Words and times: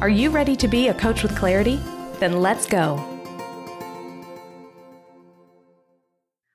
Are 0.00 0.08
you 0.08 0.30
ready 0.30 0.56
to 0.56 0.66
be 0.66 0.88
a 0.88 0.94
coach 0.94 1.22
with 1.22 1.36
clarity? 1.36 1.78
Then 2.20 2.40
let's 2.40 2.64
go. 2.64 2.94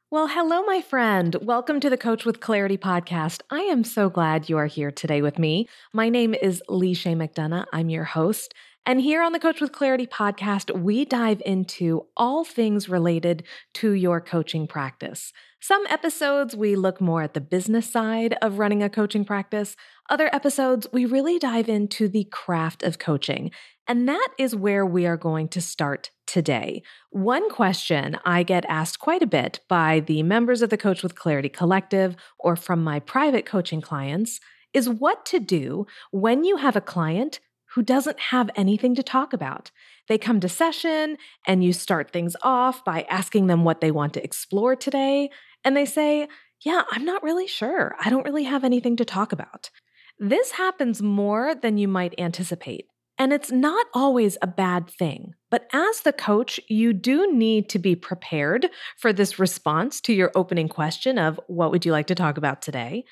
Well, 0.09 0.27
hello, 0.27 0.63
my 0.63 0.81
friend. 0.81 1.35
Welcome 1.44 1.80
to 1.81 1.91
the 1.91 1.98
Coach 1.98 2.26
with 2.26 2.40
Clarity 2.40 2.80
podcast. 2.80 3.41
I 3.52 3.59
am 3.59 3.84
so 3.84 4.09
glad 4.09 4.49
you 4.49 4.58
are 4.58 4.66
here 4.66 4.90
today 4.90 5.21
with 5.21 5.38
me. 5.38 5.70
My 5.94 6.09
name 6.09 6.34
is 6.34 6.63
Leisha 6.68 7.16
McDonough. 7.16 7.66
I'm 7.71 7.90
your 7.90 8.05
host. 8.05 8.55
And 8.88 9.02
here 9.02 9.23
on 9.23 9.31
the 9.31 9.39
Coach 9.39 9.62
with 9.62 9.71
Clarity 9.71 10.05
podcast, 10.05 10.71
we 10.80 11.05
dive 11.05 11.41
into 11.43 12.05
all 12.16 12.45
things 12.45 12.88
related 12.88 13.41
to 13.76 13.93
your 13.93 14.21
coaching 14.21 14.67
practice. 14.67 15.34
Some 15.59 15.88
episodes, 15.89 16.55
we 16.55 16.76
look 16.76 17.02
more 17.02 17.23
at 17.23 17.34
the 17.34 17.41
business 17.41 17.91
side 17.91 18.35
of 18.43 18.59
running 18.59 18.84
a 18.84 18.90
coaching 18.90 19.26
practice. 19.26 19.76
Other 20.07 20.29
episodes, 20.31 20.85
we 20.93 21.05
really 21.05 21.40
dive 21.40 21.67
into 21.67 22.07
the 22.07 22.26
craft 22.26 22.84
of 22.84 22.99
coaching. 22.99 23.49
And 23.87 24.07
that 24.07 24.29
is 24.37 24.55
where 24.55 24.85
we 24.85 25.07
are 25.07 25.18
going 25.18 25.48
to 25.49 25.62
start 25.62 26.12
today. 26.27 26.84
One 27.09 27.49
question 27.49 28.20
I 28.24 28.43
get 28.43 28.65
asked 28.70 28.99
quite 28.99 29.24
a 29.24 29.27
bit 29.27 29.62
by 29.68 30.02
the 30.02 30.21
members 30.21 30.62
of 30.62 30.70
the 30.70 30.77
Coach 30.77 31.02
with 31.02 31.15
Clarity 31.15 31.49
Collective 31.49 32.15
or 32.37 32.55
from 32.55 32.84
my 32.84 32.99
private 32.99 33.48
coaching 33.48 33.81
clients 33.81 34.40
is 34.76 34.87
what 34.87 35.26
to 35.26 35.40
do 35.40 35.87
when 36.12 36.43
you 36.43 36.57
have 36.57 36.76
a 36.76 36.81
client 36.81 37.40
who 37.76 37.84
doesn't 37.84 38.20
have 38.20 38.49
anything 38.55 38.95
to 38.95 39.04
talk 39.04 39.34
about. 39.34 39.70
They 40.07 40.18
come 40.18 40.40
to 40.40 40.49
session 40.49 41.18
and 41.45 41.63
you 41.63 41.73
start 41.73 42.12
things 42.12 42.35
off 42.41 42.84
by 42.85 43.05
asking 43.09 43.48
them 43.48 43.63
what 43.63 43.81
they 43.81 43.91
want 43.91 44.13
to 44.13 44.23
explore 44.23 44.76
today. 44.76 45.29
And 45.63 45.76
they 45.76 45.85
say, 45.85 46.27
Yeah, 46.63 46.84
I'm 46.90 47.03
not 47.03 47.21
really 47.21 47.48
sure. 47.48 47.96
I 47.99 48.09
don't 48.09 48.26
really 48.26 48.46
have 48.46 48.63
anything 48.63 48.96
to 48.98 49.05
talk 49.05 49.34
about. 49.34 49.70
This 50.18 50.51
happens 50.51 51.01
more 51.01 51.53
than 51.53 51.77
you 51.77 51.90
might 51.90 52.15
anticipate. 52.18 52.85
And 53.18 53.34
it's 53.34 53.51
not 53.51 53.87
always 53.93 54.37
a 54.41 54.48
bad 54.48 54.90
thing. 54.90 55.34
But 55.51 55.68
as 55.73 56.01
the 56.01 56.13
coach, 56.13 56.59
you 56.70 56.93
do 56.93 57.31
need 57.31 57.70
to 57.70 57.79
be 57.79 57.96
prepared 57.96 58.70
for 58.98 59.13
this 59.13 59.40
response 59.40 60.01
to 60.01 60.13
your 60.13 60.31
opening 60.35 60.68
question 60.68 61.18
of 61.18 61.40
what 61.48 61.71
would 61.71 61.85
you 61.85 61.91
like 61.91 62.07
to 62.07 62.15
talk 62.15 62.37
about 62.37 62.62
today? 62.62 63.05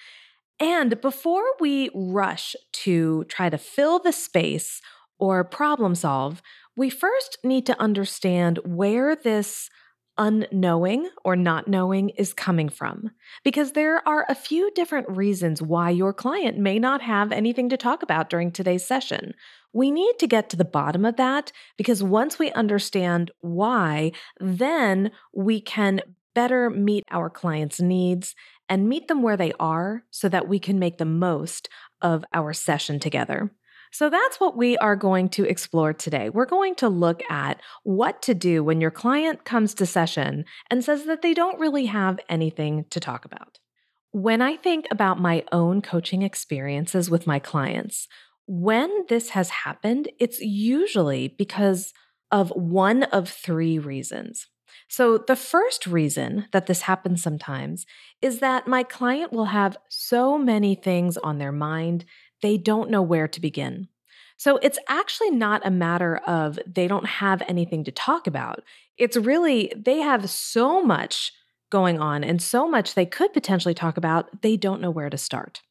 And 0.59 0.99
before 1.01 1.43
we 1.59 1.89
rush 1.93 2.55
to 2.83 3.25
try 3.25 3.49
to 3.49 3.57
fill 3.57 3.99
the 3.99 4.13
space 4.13 4.81
or 5.19 5.43
problem 5.43 5.95
solve, 5.95 6.41
we 6.75 6.89
first 6.89 7.37
need 7.43 7.65
to 7.67 7.79
understand 7.79 8.59
where 8.63 9.15
this 9.15 9.69
unknowing 10.17 11.09
or 11.25 11.35
not 11.35 11.67
knowing 11.67 12.09
is 12.09 12.33
coming 12.33 12.69
from. 12.69 13.09
Because 13.43 13.71
there 13.71 14.07
are 14.07 14.25
a 14.29 14.35
few 14.35 14.71
different 14.71 15.09
reasons 15.09 15.61
why 15.61 15.89
your 15.89 16.13
client 16.13 16.57
may 16.57 16.79
not 16.79 17.01
have 17.01 17.31
anything 17.31 17.69
to 17.69 17.77
talk 17.77 18.03
about 18.03 18.29
during 18.29 18.51
today's 18.51 18.85
session. 18.85 19.33
We 19.73 19.89
need 19.89 20.19
to 20.19 20.27
get 20.27 20.49
to 20.49 20.57
the 20.57 20.65
bottom 20.65 21.03
of 21.03 21.15
that 21.17 21.51
because 21.77 22.03
once 22.03 22.37
we 22.37 22.51
understand 22.51 23.31
why, 23.41 24.11
then 24.39 25.11
we 25.33 25.61
can 25.61 26.01
better 26.35 26.69
meet 26.69 27.03
our 27.11 27.29
clients' 27.29 27.79
needs 27.79 28.35
and 28.69 28.89
meet 28.89 29.07
them 29.07 29.21
where 29.21 29.37
they 29.37 29.53
are 29.59 30.03
so 30.09 30.29
that 30.29 30.47
we 30.47 30.59
can 30.59 30.79
make 30.79 30.97
the 30.97 31.05
most 31.05 31.69
of 32.01 32.23
our 32.33 32.53
session 32.53 32.99
together. 32.99 33.51
So 33.91 34.09
that's 34.09 34.39
what 34.39 34.57
we 34.57 34.75
are 34.77 34.95
going 34.95 35.29
to 35.29 35.45
explore 35.45 35.93
today. 35.93 36.29
We're 36.29 36.47
going 36.47 36.73
to 36.75 36.89
look 36.89 37.21
at 37.29 37.61
what 37.83 38.23
to 38.23 38.33
do 38.33 38.63
when 38.63 38.81
your 38.81 38.89
client 38.89 39.45
comes 39.45 39.75
to 39.75 39.85
session 39.85 40.45
and 40.71 40.83
says 40.83 41.05
that 41.05 41.21
they 41.21 41.35
don't 41.35 41.59
really 41.59 41.85
have 41.85 42.19
anything 42.27 42.85
to 42.89 42.99
talk 42.99 43.23
about. 43.23 43.59
When 44.11 44.41
I 44.41 44.57
think 44.57 44.87
about 44.89 45.19
my 45.19 45.43
own 45.51 45.83
coaching 45.83 46.23
experiences 46.23 47.11
with 47.11 47.27
my 47.27 47.37
clients, 47.37 48.07
when 48.47 49.05
this 49.09 49.29
has 49.29 49.49
happened, 49.49 50.09
it's 50.19 50.39
usually 50.41 51.27
because 51.27 51.93
of 52.31 52.49
one 52.49 53.03
of 53.03 53.29
three 53.29 53.77
reasons. 53.77 54.47
So, 54.87 55.17
the 55.17 55.35
first 55.35 55.87
reason 55.87 56.47
that 56.51 56.67
this 56.67 56.81
happens 56.81 57.23
sometimes 57.23 57.85
is 58.21 58.39
that 58.39 58.67
my 58.67 58.83
client 58.83 59.31
will 59.31 59.45
have 59.45 59.77
so 59.89 60.37
many 60.37 60.75
things 60.75 61.17
on 61.17 61.37
their 61.37 61.51
mind, 61.51 62.05
they 62.41 62.57
don't 62.57 62.89
know 62.89 63.01
where 63.01 63.27
to 63.27 63.41
begin. 63.41 63.87
So, 64.37 64.57
it's 64.57 64.79
actually 64.87 65.31
not 65.31 65.65
a 65.65 65.71
matter 65.71 66.17
of 66.17 66.59
they 66.67 66.87
don't 66.87 67.05
have 67.05 67.41
anything 67.47 67.83
to 67.85 67.91
talk 67.91 68.27
about. 68.27 68.63
It's 68.97 69.17
really 69.17 69.71
they 69.75 69.99
have 69.99 70.29
so 70.29 70.83
much 70.83 71.31
going 71.73 71.99
on 71.99 72.23
and 72.23 72.39
so 72.39 72.67
much 72.67 72.93
they 72.93 73.05
could 73.05 73.33
potentially 73.33 73.73
talk 73.73 73.97
about, 73.97 74.43
they 74.43 74.55
don't 74.55 74.79
know 74.79 74.91
where 74.91 75.09
to 75.09 75.17
start. 75.17 75.63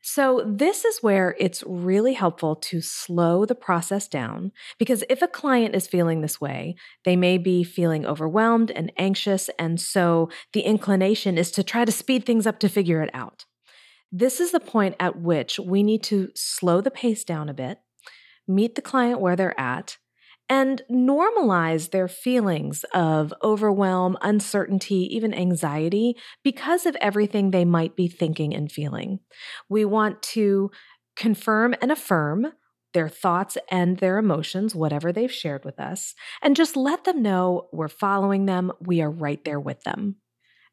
So, 0.00 0.42
this 0.46 0.84
is 0.84 1.02
where 1.02 1.34
it's 1.38 1.64
really 1.66 2.14
helpful 2.14 2.54
to 2.56 2.80
slow 2.80 3.44
the 3.44 3.54
process 3.54 4.06
down 4.06 4.52
because 4.78 5.02
if 5.08 5.22
a 5.22 5.28
client 5.28 5.74
is 5.74 5.88
feeling 5.88 6.20
this 6.20 6.40
way, 6.40 6.76
they 7.04 7.16
may 7.16 7.36
be 7.36 7.64
feeling 7.64 8.06
overwhelmed 8.06 8.70
and 8.70 8.92
anxious. 8.96 9.50
And 9.58 9.80
so 9.80 10.30
the 10.52 10.60
inclination 10.60 11.36
is 11.36 11.50
to 11.52 11.64
try 11.64 11.84
to 11.84 11.92
speed 11.92 12.24
things 12.24 12.46
up 12.46 12.60
to 12.60 12.68
figure 12.68 13.02
it 13.02 13.10
out. 13.12 13.44
This 14.12 14.40
is 14.40 14.52
the 14.52 14.60
point 14.60 14.94
at 15.00 15.20
which 15.20 15.58
we 15.58 15.82
need 15.82 16.02
to 16.04 16.30
slow 16.34 16.80
the 16.80 16.90
pace 16.90 17.24
down 17.24 17.48
a 17.48 17.54
bit, 17.54 17.78
meet 18.46 18.76
the 18.76 18.82
client 18.82 19.20
where 19.20 19.36
they're 19.36 19.58
at, 19.60 19.98
and 20.48 20.82
normalize 20.90 21.90
their 21.90 22.08
feelings 22.08 22.84
of 22.94 23.34
overwhelm, 23.42 24.16
uncertainty, 24.22 25.08
even 25.14 25.34
anxiety 25.34 26.16
because 26.42 26.86
of 26.86 26.96
everything 26.96 27.50
they 27.50 27.64
might 27.64 27.96
be 27.96 28.08
thinking 28.08 28.54
and 28.54 28.72
feeling. 28.72 29.20
We 29.68 29.84
want 29.84 30.22
to 30.34 30.70
confirm 31.16 31.74
and 31.82 31.92
affirm 31.92 32.52
their 32.94 33.08
thoughts 33.08 33.58
and 33.70 33.98
their 33.98 34.18
emotions, 34.18 34.74
whatever 34.74 35.12
they've 35.12 35.32
shared 35.32 35.64
with 35.64 35.78
us, 35.78 36.14
and 36.42 36.56
just 36.56 36.76
let 36.76 37.04
them 37.04 37.22
know 37.22 37.68
we're 37.72 37.88
following 37.88 38.46
them, 38.46 38.72
we 38.80 39.02
are 39.02 39.10
right 39.10 39.44
there 39.44 39.60
with 39.60 39.82
them. 39.82 40.16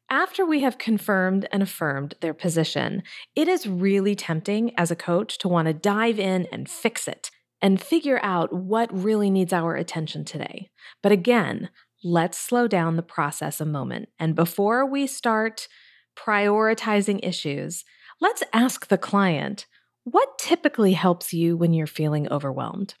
After 0.08 0.46
we 0.46 0.60
have 0.60 0.78
confirmed 0.78 1.48
and 1.50 1.62
affirmed 1.62 2.14
their 2.20 2.32
position, 2.32 3.02
it 3.34 3.48
is 3.48 3.66
really 3.66 4.14
tempting 4.14 4.72
as 4.78 4.90
a 4.90 4.96
coach 4.96 5.36
to 5.38 5.48
want 5.48 5.66
to 5.66 5.74
dive 5.74 6.20
in 6.20 6.46
and 6.52 6.68
fix 6.68 7.08
it 7.08 7.30
and 7.62 7.80
figure 7.80 8.20
out 8.22 8.52
what 8.52 8.92
really 8.92 9.30
needs 9.30 9.52
our 9.52 9.74
attention 9.74 10.24
today. 10.24 10.70
But 11.02 11.12
again, 11.12 11.70
let's 12.04 12.38
slow 12.38 12.68
down 12.68 12.96
the 12.96 13.02
process 13.02 13.60
a 13.60 13.66
moment. 13.66 14.08
And 14.18 14.34
before 14.34 14.88
we 14.88 15.06
start 15.06 15.68
prioritizing 16.16 17.20
issues, 17.22 17.84
let's 18.20 18.42
ask 18.52 18.88
the 18.88 18.98
client 18.98 19.66
what 20.04 20.38
typically 20.38 20.92
helps 20.92 21.32
you 21.32 21.56
when 21.56 21.72
you're 21.72 21.88
feeling 21.88 22.30
overwhelmed? 22.30 22.94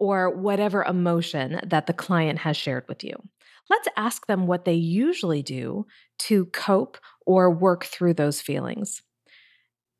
Or 0.00 0.36
whatever 0.36 0.82
emotion 0.82 1.60
that 1.64 1.86
the 1.86 1.92
client 1.92 2.40
has 2.40 2.56
shared 2.56 2.84
with 2.88 3.04
you. 3.04 3.14
Let's 3.70 3.88
ask 3.96 4.26
them 4.26 4.48
what 4.48 4.64
they 4.64 4.74
usually 4.74 5.42
do 5.42 5.86
to 6.20 6.46
cope 6.46 6.98
or 7.24 7.50
work 7.50 7.84
through 7.84 8.14
those 8.14 8.40
feelings. 8.40 9.02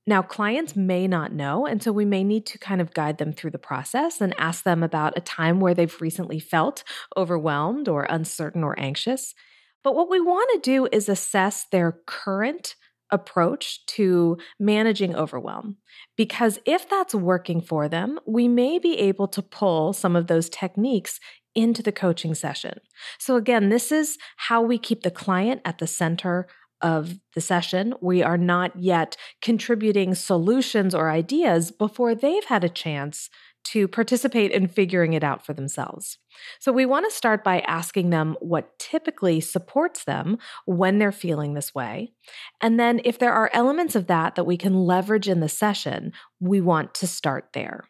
Now, 0.07 0.21
clients 0.21 0.77
may 0.77 1.09
not 1.09 1.33
know, 1.33 1.65
and 1.65 1.83
so 1.83 1.91
we 1.91 2.05
may 2.05 2.25
need 2.25 2.45
to 2.47 2.59
kind 2.59 2.81
of 2.81 2.93
guide 2.93 3.17
them 3.17 3.33
through 3.33 3.53
the 3.53 3.59
process 3.59 4.21
and 4.21 4.35
ask 4.37 4.62
them 4.62 4.83
about 4.83 5.17
a 5.17 5.23
time 5.23 5.61
where 5.61 5.73
they've 5.73 6.01
recently 6.01 6.39
felt 6.39 6.85
overwhelmed 7.17 7.89
or 7.89 8.05
uncertain 8.05 8.62
or 8.62 8.79
anxious. 8.79 9.35
But 9.83 9.95
what 9.95 10.11
we 10.11 10.21
want 10.21 10.51
to 10.55 10.71
do 10.71 10.89
is 10.93 11.09
assess 11.09 11.67
their 11.71 12.01
current 12.06 12.75
approach 13.11 13.85
to 13.87 14.37
managing 14.59 15.15
overwhelm. 15.15 15.77
Because 16.17 16.59
if 16.67 16.89
that's 16.89 17.15
working 17.15 17.61
for 17.61 17.89
them, 17.89 18.19
we 18.27 18.49
may 18.49 18.79
be 18.79 18.99
able 18.99 19.29
to 19.29 19.43
pull 19.43 19.93
some 19.93 20.17
of 20.17 20.27
those 20.27 20.49
techniques 20.49 21.21
into 21.55 21.83
the 21.83 21.93
coaching 21.93 22.35
session. 22.35 22.81
So, 23.19 23.37
again, 23.37 23.69
this 23.69 23.93
is 23.93 24.19
how 24.37 24.61
we 24.61 24.77
keep 24.77 25.03
the 25.03 25.11
client 25.11 25.61
at 25.65 25.79
the 25.79 25.87
center 25.87 26.49
of 26.85 27.19
the 27.35 27.41
session. 27.41 27.95
We 28.01 28.23
are 28.23 28.37
not 28.37 28.79
yet 28.79 29.17
contributing 29.41 30.15
solutions 30.15 30.95
or 30.95 31.11
ideas 31.11 31.73
before 31.73 32.15
they've 32.15 32.45
had 32.45 32.63
a 32.63 32.69
chance 32.69 33.31
to 33.65 33.89
participate 33.89 34.51
in 34.51 34.69
figuring 34.69 35.15
it 35.15 35.25
out 35.25 35.45
for 35.45 35.55
themselves. 35.55 36.19
So, 36.61 36.71
we 36.71 36.85
want 36.85 37.07
to 37.09 37.17
start 37.17 37.43
by 37.43 37.61
asking 37.61 38.11
them 38.11 38.37
what 38.41 38.79
typically 38.79 39.41
supports 39.41 40.05
them 40.05 40.37
when 40.67 40.99
they're 40.99 41.13
feeling 41.13 41.55
this 41.55 41.75
way. 41.75 42.13
And 42.61 42.79
then, 42.79 43.01
if 43.05 43.19
there 43.19 43.33
are 43.33 43.51
elements 43.55 43.95
of 43.95 44.07
that 44.09 44.35
that 44.35 44.45
we 44.45 44.59
can 44.59 44.75
leverage 44.75 45.29
in 45.29 45.41
the 45.41 45.49
session, 45.49 46.13
we 46.39 46.61
want 46.61 46.93
to 46.97 47.07
start 47.07 47.49
there. 47.55 47.85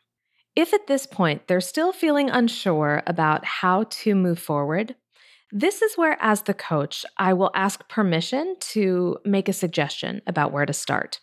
If 0.54 0.72
at 0.72 0.86
this 0.86 1.06
point 1.06 1.48
they're 1.48 1.60
still 1.60 1.92
feeling 1.92 2.30
unsure 2.30 3.02
about 3.08 3.44
how 3.44 3.84
to 3.90 4.14
move 4.14 4.38
forward, 4.38 4.94
this 5.50 5.82
is 5.82 5.96
where, 5.96 6.16
as 6.20 6.42
the 6.42 6.54
coach, 6.54 7.04
I 7.18 7.32
will 7.32 7.50
ask 7.54 7.88
permission 7.88 8.56
to 8.72 9.18
make 9.24 9.48
a 9.48 9.52
suggestion 9.52 10.20
about 10.26 10.52
where 10.52 10.66
to 10.66 10.72
start. 10.72 11.20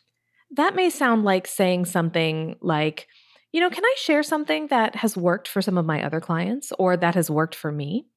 That 0.56 0.76
may 0.76 0.90
sound 0.90 1.24
like 1.24 1.48
saying 1.48 1.86
something 1.86 2.56
like, 2.62 3.08
you 3.52 3.60
know, 3.60 3.70
can 3.70 3.84
I 3.84 3.96
share 3.98 4.24
something 4.24 4.68
that 4.68 4.96
has 4.98 5.18
worked 5.18 5.48
for 5.48 5.62
some 5.62 5.78
of 5.78 5.86
my 5.86 6.04
other 6.04 6.20
clients 6.20 6.72
or 6.80 6.96
that 6.98 7.16
has 7.16 7.30
worked 7.30 7.56
for 7.56 7.72
me? 7.72 8.08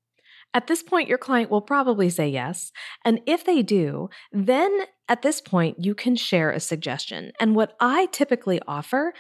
At 0.53 0.69
this 0.69 0.85
point, 0.85 1.09
your 1.09 1.19
client 1.19 1.51
will 1.51 1.61
probably 1.61 2.09
say 2.09 2.29
yes. 2.29 2.71
And 3.05 3.21
if 3.27 3.45
they 3.45 3.62
do, 3.62 4.09
then 4.31 4.73
at 5.09 5.23
this 5.23 5.41
point, 5.41 5.79
you 5.81 5.97
can 5.97 6.15
share 6.15 6.51
a 6.51 6.61
suggestion. 6.61 7.33
And 7.41 7.56
what 7.56 7.75
I 7.81 8.06
typically 8.06 8.61
offer 8.69 9.12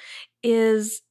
is 0.44 1.02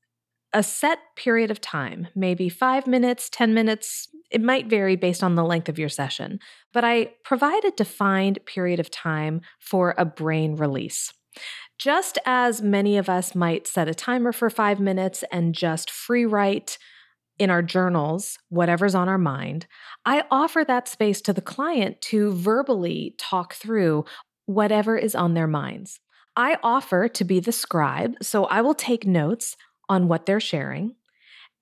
a 0.53 0.63
set 0.63 0.99
period 1.17 1.51
of 1.51 1.59
time, 1.59 2.07
maybe 2.15 2.47
five 2.47 2.87
minutes, 2.87 3.29
10 3.29 3.53
minutes. 3.53 4.07
It 4.33 4.41
might 4.41 4.65
vary 4.65 4.95
based 4.95 5.23
on 5.23 5.35
the 5.35 5.43
length 5.43 5.69
of 5.69 5.77
your 5.77 5.89
session, 5.89 6.39
but 6.73 6.83
I 6.83 7.11
provide 7.23 7.63
a 7.63 7.71
defined 7.71 8.39
period 8.45 8.79
of 8.79 8.89
time 8.89 9.41
for 9.59 9.93
a 9.95 10.05
brain 10.05 10.55
release. 10.55 11.13
Just 11.77 12.17
as 12.25 12.61
many 12.61 12.97
of 12.97 13.09
us 13.09 13.35
might 13.35 13.67
set 13.67 13.87
a 13.87 13.93
timer 13.93 14.31
for 14.31 14.49
five 14.49 14.79
minutes 14.79 15.23
and 15.31 15.53
just 15.53 15.91
free 15.91 16.25
write 16.25 16.79
in 17.37 17.49
our 17.49 17.61
journals 17.61 18.39
whatever's 18.49 18.95
on 18.95 19.07
our 19.07 19.17
mind, 19.17 19.67
I 20.05 20.23
offer 20.31 20.63
that 20.63 20.87
space 20.87 21.21
to 21.21 21.33
the 21.33 21.41
client 21.41 22.01
to 22.01 22.31
verbally 22.31 23.15
talk 23.17 23.53
through 23.53 24.05
whatever 24.45 24.97
is 24.97 25.15
on 25.15 25.33
their 25.33 25.47
minds. 25.47 25.99
I 26.35 26.57
offer 26.63 27.07
to 27.07 27.23
be 27.23 27.39
the 27.39 27.51
scribe, 27.51 28.15
so 28.21 28.45
I 28.45 28.61
will 28.61 28.73
take 28.73 29.05
notes 29.05 29.57
on 29.89 30.07
what 30.07 30.25
they're 30.25 30.39
sharing. 30.39 30.95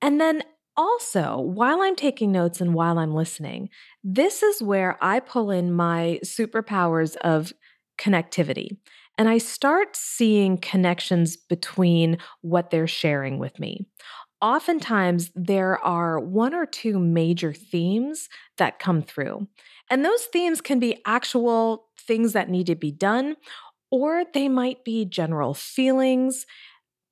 And 0.00 0.20
then 0.20 0.42
also, 0.76 1.40
while 1.40 1.82
I'm 1.82 1.96
taking 1.96 2.32
notes 2.32 2.60
and 2.60 2.74
while 2.74 2.98
I'm 2.98 3.14
listening, 3.14 3.68
this 4.02 4.42
is 4.42 4.62
where 4.62 4.96
I 5.02 5.20
pull 5.20 5.50
in 5.50 5.72
my 5.72 6.20
superpowers 6.24 7.16
of 7.16 7.52
connectivity. 7.98 8.76
And 9.18 9.28
I 9.28 9.38
start 9.38 9.94
seeing 9.94 10.56
connections 10.56 11.36
between 11.36 12.18
what 12.40 12.70
they're 12.70 12.86
sharing 12.86 13.38
with 13.38 13.58
me. 13.58 13.86
Oftentimes, 14.40 15.30
there 15.36 15.78
are 15.84 16.18
one 16.18 16.54
or 16.54 16.66
two 16.66 16.98
major 16.98 17.52
themes 17.52 18.28
that 18.56 18.78
come 18.78 19.02
through. 19.02 19.46
And 19.90 20.04
those 20.04 20.24
themes 20.24 20.60
can 20.60 20.80
be 20.80 21.00
actual 21.06 21.86
things 22.00 22.32
that 22.32 22.50
need 22.50 22.66
to 22.66 22.74
be 22.74 22.90
done, 22.90 23.36
or 23.90 24.24
they 24.32 24.48
might 24.48 24.84
be 24.84 25.04
general 25.04 25.54
feelings. 25.54 26.46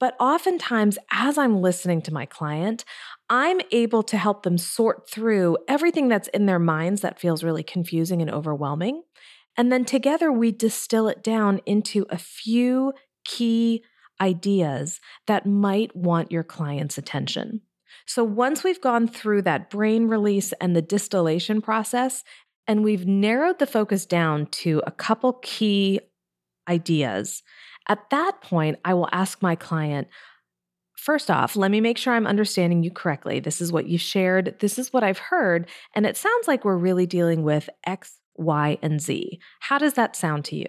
But 0.00 0.16
oftentimes, 0.18 0.98
as 1.12 1.36
I'm 1.36 1.60
listening 1.60 2.00
to 2.02 2.12
my 2.12 2.24
client, 2.24 2.84
I'm 3.30 3.60
able 3.70 4.02
to 4.02 4.18
help 4.18 4.42
them 4.42 4.58
sort 4.58 5.08
through 5.08 5.56
everything 5.68 6.08
that's 6.08 6.28
in 6.28 6.46
their 6.46 6.58
minds 6.58 7.00
that 7.02 7.20
feels 7.20 7.44
really 7.44 7.62
confusing 7.62 8.20
and 8.20 8.30
overwhelming. 8.30 9.02
And 9.56 9.72
then 9.72 9.84
together 9.84 10.32
we 10.32 10.50
distill 10.50 11.08
it 11.08 11.22
down 11.22 11.60
into 11.64 12.06
a 12.10 12.18
few 12.18 12.92
key 13.24 13.84
ideas 14.20 15.00
that 15.26 15.46
might 15.46 15.94
want 15.94 16.32
your 16.32 16.42
client's 16.42 16.98
attention. 16.98 17.62
So 18.06 18.24
once 18.24 18.64
we've 18.64 18.80
gone 18.80 19.06
through 19.06 19.42
that 19.42 19.70
brain 19.70 20.08
release 20.08 20.52
and 20.60 20.74
the 20.74 20.82
distillation 20.82 21.62
process, 21.62 22.24
and 22.66 22.82
we've 22.84 23.06
narrowed 23.06 23.58
the 23.58 23.66
focus 23.66 24.06
down 24.06 24.46
to 24.46 24.82
a 24.86 24.90
couple 24.90 25.34
key 25.42 26.00
ideas, 26.68 27.42
at 27.88 28.10
that 28.10 28.40
point, 28.40 28.78
I 28.84 28.94
will 28.94 29.08
ask 29.12 29.42
my 29.42 29.56
client, 29.56 30.08
First 31.00 31.30
off, 31.30 31.56
let 31.56 31.70
me 31.70 31.80
make 31.80 31.96
sure 31.96 32.12
I'm 32.12 32.26
understanding 32.26 32.82
you 32.82 32.90
correctly. 32.90 33.40
This 33.40 33.62
is 33.62 33.72
what 33.72 33.86
you 33.86 33.96
shared. 33.96 34.56
This 34.60 34.78
is 34.78 34.92
what 34.92 35.02
I've 35.02 35.16
heard. 35.16 35.66
And 35.94 36.04
it 36.04 36.14
sounds 36.14 36.46
like 36.46 36.62
we're 36.62 36.76
really 36.76 37.06
dealing 37.06 37.42
with 37.42 37.70
X, 37.86 38.20
Y, 38.34 38.76
and 38.82 39.00
Z. 39.00 39.40
How 39.60 39.78
does 39.78 39.94
that 39.94 40.14
sound 40.14 40.44
to 40.46 40.56
you? 40.56 40.66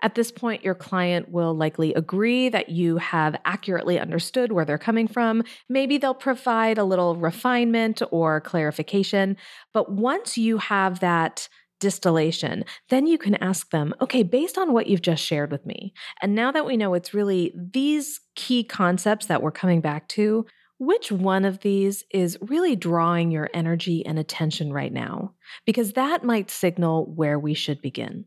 At 0.00 0.14
this 0.14 0.30
point, 0.30 0.64
your 0.64 0.74
client 0.74 1.28
will 1.28 1.54
likely 1.54 1.92
agree 1.92 2.48
that 2.48 2.70
you 2.70 2.96
have 2.96 3.36
accurately 3.44 3.98
understood 3.98 4.52
where 4.52 4.64
they're 4.64 4.78
coming 4.78 5.06
from. 5.06 5.42
Maybe 5.68 5.98
they'll 5.98 6.14
provide 6.14 6.78
a 6.78 6.84
little 6.84 7.16
refinement 7.16 8.00
or 8.10 8.40
clarification. 8.40 9.36
But 9.74 9.92
once 9.92 10.38
you 10.38 10.56
have 10.56 11.00
that 11.00 11.46
distillation, 11.84 12.64
then 12.88 13.06
you 13.06 13.18
can 13.18 13.34
ask 13.36 13.70
them, 13.70 13.94
okay, 14.00 14.22
based 14.22 14.56
on 14.56 14.72
what 14.72 14.86
you've 14.86 15.02
just 15.02 15.22
shared 15.22 15.52
with 15.52 15.64
me, 15.66 15.92
and 16.22 16.34
now 16.34 16.50
that 16.50 16.66
we 16.66 16.76
know 16.76 16.94
it's 16.94 17.14
really 17.14 17.54
these 17.54 18.20
key 18.34 18.64
concepts 18.64 19.26
that 19.26 19.42
we're 19.42 19.52
coming 19.52 19.80
back 19.80 20.08
to, 20.08 20.46
which 20.78 21.12
one 21.12 21.44
of 21.44 21.60
these 21.60 22.02
is 22.10 22.38
really 22.40 22.74
drawing 22.74 23.30
your 23.30 23.50
energy 23.54 24.04
and 24.04 24.18
attention 24.18 24.72
right 24.72 24.92
now? 24.92 25.34
Because 25.66 25.92
that 25.92 26.24
might 26.24 26.50
signal 26.50 27.12
where 27.14 27.38
we 27.38 27.54
should 27.54 27.80
begin. 27.80 28.24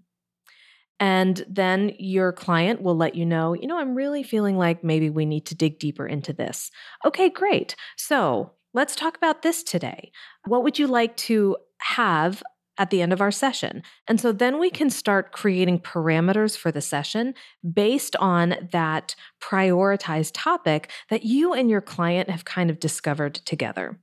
And 1.00 1.44
then 1.50 1.94
your 2.00 2.32
client 2.32 2.82
will 2.82 2.96
let 2.96 3.16
you 3.16 3.26
know, 3.26 3.54
you 3.54 3.68
know, 3.68 3.78
I'm 3.78 3.96
really 3.96 4.24
feeling 4.24 4.58
like 4.58 4.84
maybe 4.84 5.10
we 5.10 5.26
need 5.26 5.46
to 5.48 5.56
dig 5.56 5.80
deeper 5.80 6.08
into 6.08 6.34
this. 6.34 6.72
Okay, 7.06 7.30
great. 7.30 7.76
So 7.98 8.54
let's 8.74 8.96
talk 8.96 9.18
about 9.18 9.42
this 9.42 9.62
today. 9.64 10.12
What 10.46 10.64
would 10.64 10.80
you 10.80 10.88
like 10.88 11.16
to 11.18 11.58
have 11.80 12.42
at 12.78 12.90
the 12.90 13.02
end 13.02 13.14
of 13.14 13.22
our 13.22 13.32
session. 13.32 13.84
And 14.08 14.20
so 14.20 14.32
then 14.32 14.60
we 14.60 14.70
can 14.70 14.90
start 14.90 15.32
creating 15.32 15.80
parameters 15.80 16.58
for 16.58 16.72
the 16.72 16.82
session 16.82 17.34
based 17.74 18.16
on 18.18 18.70
that 18.72 19.16
prioritized 19.42 20.32
topic 20.34 20.92
that 21.10 21.24
you 21.24 21.54
and 21.54 21.70
your 21.70 21.82
client 21.82 22.30
have 22.30 22.46
kind 22.46 22.70
of 22.70 22.80
discovered 22.80 23.36
together. 23.36 24.00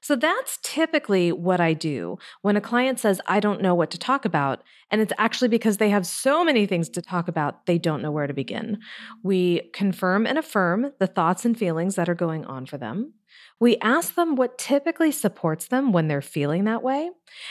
So 0.00 0.16
that's 0.16 0.58
typically 0.62 1.32
what 1.32 1.60
I 1.60 1.72
do 1.72 2.18
when 2.42 2.56
a 2.56 2.60
client 2.60 3.00
says, 3.00 3.20
I 3.26 3.40
don't 3.40 3.62
know 3.62 3.74
what 3.74 3.90
to 3.90 3.98
talk 3.98 4.24
about. 4.24 4.62
And 4.90 5.00
it's 5.00 5.12
actually 5.18 5.48
because 5.48 5.78
they 5.78 5.90
have 5.90 6.06
so 6.06 6.44
many 6.44 6.66
things 6.66 6.88
to 6.90 7.02
talk 7.02 7.28
about, 7.28 7.66
they 7.66 7.78
don't 7.78 8.02
know 8.02 8.10
where 8.10 8.26
to 8.26 8.34
begin. 8.34 8.78
We 9.22 9.70
confirm 9.72 10.26
and 10.26 10.38
affirm 10.38 10.92
the 10.98 11.06
thoughts 11.06 11.44
and 11.44 11.58
feelings 11.58 11.96
that 11.96 12.08
are 12.08 12.14
going 12.14 12.44
on 12.44 12.66
for 12.66 12.78
them. 12.78 13.14
We 13.60 13.76
ask 13.78 14.14
them 14.14 14.34
what 14.34 14.58
typically 14.58 15.12
supports 15.12 15.68
them 15.68 15.92
when 15.92 16.08
they're 16.08 16.20
feeling 16.20 16.64
that 16.64 16.82
way. 16.82 17.10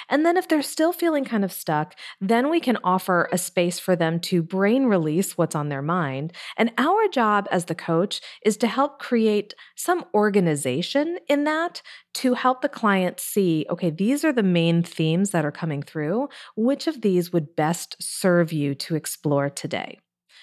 And 0.09 0.25
then, 0.25 0.37
if 0.37 0.47
they're 0.47 0.61
still 0.61 0.91
feeling 0.91 1.23
kind 1.25 1.43
of 1.43 1.51
stuck, 1.51 1.95
then 2.19 2.49
we 2.49 2.59
can 2.59 2.77
offer 2.83 3.29
a 3.31 3.37
space 3.37 3.79
for 3.79 3.95
them 3.95 4.19
to 4.21 4.43
brain 4.43 4.85
release 4.85 5.37
what's 5.37 5.55
on 5.55 5.69
their 5.69 5.81
mind. 5.81 6.33
And 6.57 6.71
our 6.77 7.07
job 7.07 7.47
as 7.51 7.65
the 7.65 7.75
coach 7.75 8.21
is 8.45 8.57
to 8.57 8.67
help 8.67 8.99
create 8.99 9.53
some 9.75 10.05
organization 10.13 11.17
in 11.27 11.45
that 11.45 11.81
to 12.15 12.33
help 12.33 12.61
the 12.61 12.69
client 12.69 13.19
see 13.19 13.65
okay, 13.69 13.89
these 13.89 14.25
are 14.25 14.33
the 14.33 14.43
main 14.43 14.83
themes 14.83 15.31
that 15.31 15.45
are 15.45 15.51
coming 15.51 15.81
through. 15.81 16.27
Which 16.55 16.88
of 16.88 17.01
these 17.01 17.31
would 17.31 17.55
best 17.55 17.95
serve 18.01 18.51
you 18.51 18.75
to 18.75 18.95
explore 18.95 19.50
today? 19.50 20.00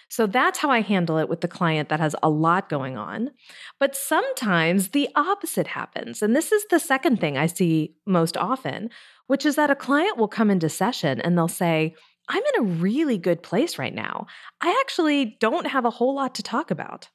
So 0.09 0.27
that's 0.27 0.59
how 0.59 0.71
I 0.71 0.81
handle 0.81 1.19
it 1.19 1.29
with 1.29 1.43
the 1.43 1.49
client 1.49 1.91
that 1.91 2.01
has 2.01 2.17
a 2.23 2.31
lot 2.31 2.69
going 2.69 2.97
on. 2.97 3.31
But 3.79 3.95
sometimes 3.95 4.89
the 4.89 5.09
opposite 5.15 5.67
happens. 5.67 6.23
And 6.23 6.35
this 6.35 6.51
is 6.51 6.65
the 6.71 6.81
second 6.81 7.21
thing 7.21 7.37
I 7.37 7.47
see 7.47 7.95
most 8.07 8.37
often, 8.37 8.91
which 9.27 9.45
is 9.45 9.57
that 9.57 9.71
a 9.71 9.77
client 9.77 10.17
will 10.17 10.29
come 10.29 10.51
into 10.51 10.69
session 10.69 11.21
and 11.21 11.37
they'll 11.37 11.47
say, 11.47 11.95
I'm 12.29 12.43
in 12.55 12.63
a 12.63 12.73
really 12.81 13.19
good 13.19 13.43
place 13.43 13.79
right 13.79 13.95
now. 13.95 14.27
I 14.61 14.77
actually 14.81 15.37
don't 15.41 15.67
have 15.67 15.85
a 15.85 15.91
whole 15.91 16.15
lot 16.15 16.35
to 16.37 16.43
talk 16.43 16.71
about. 16.71 17.09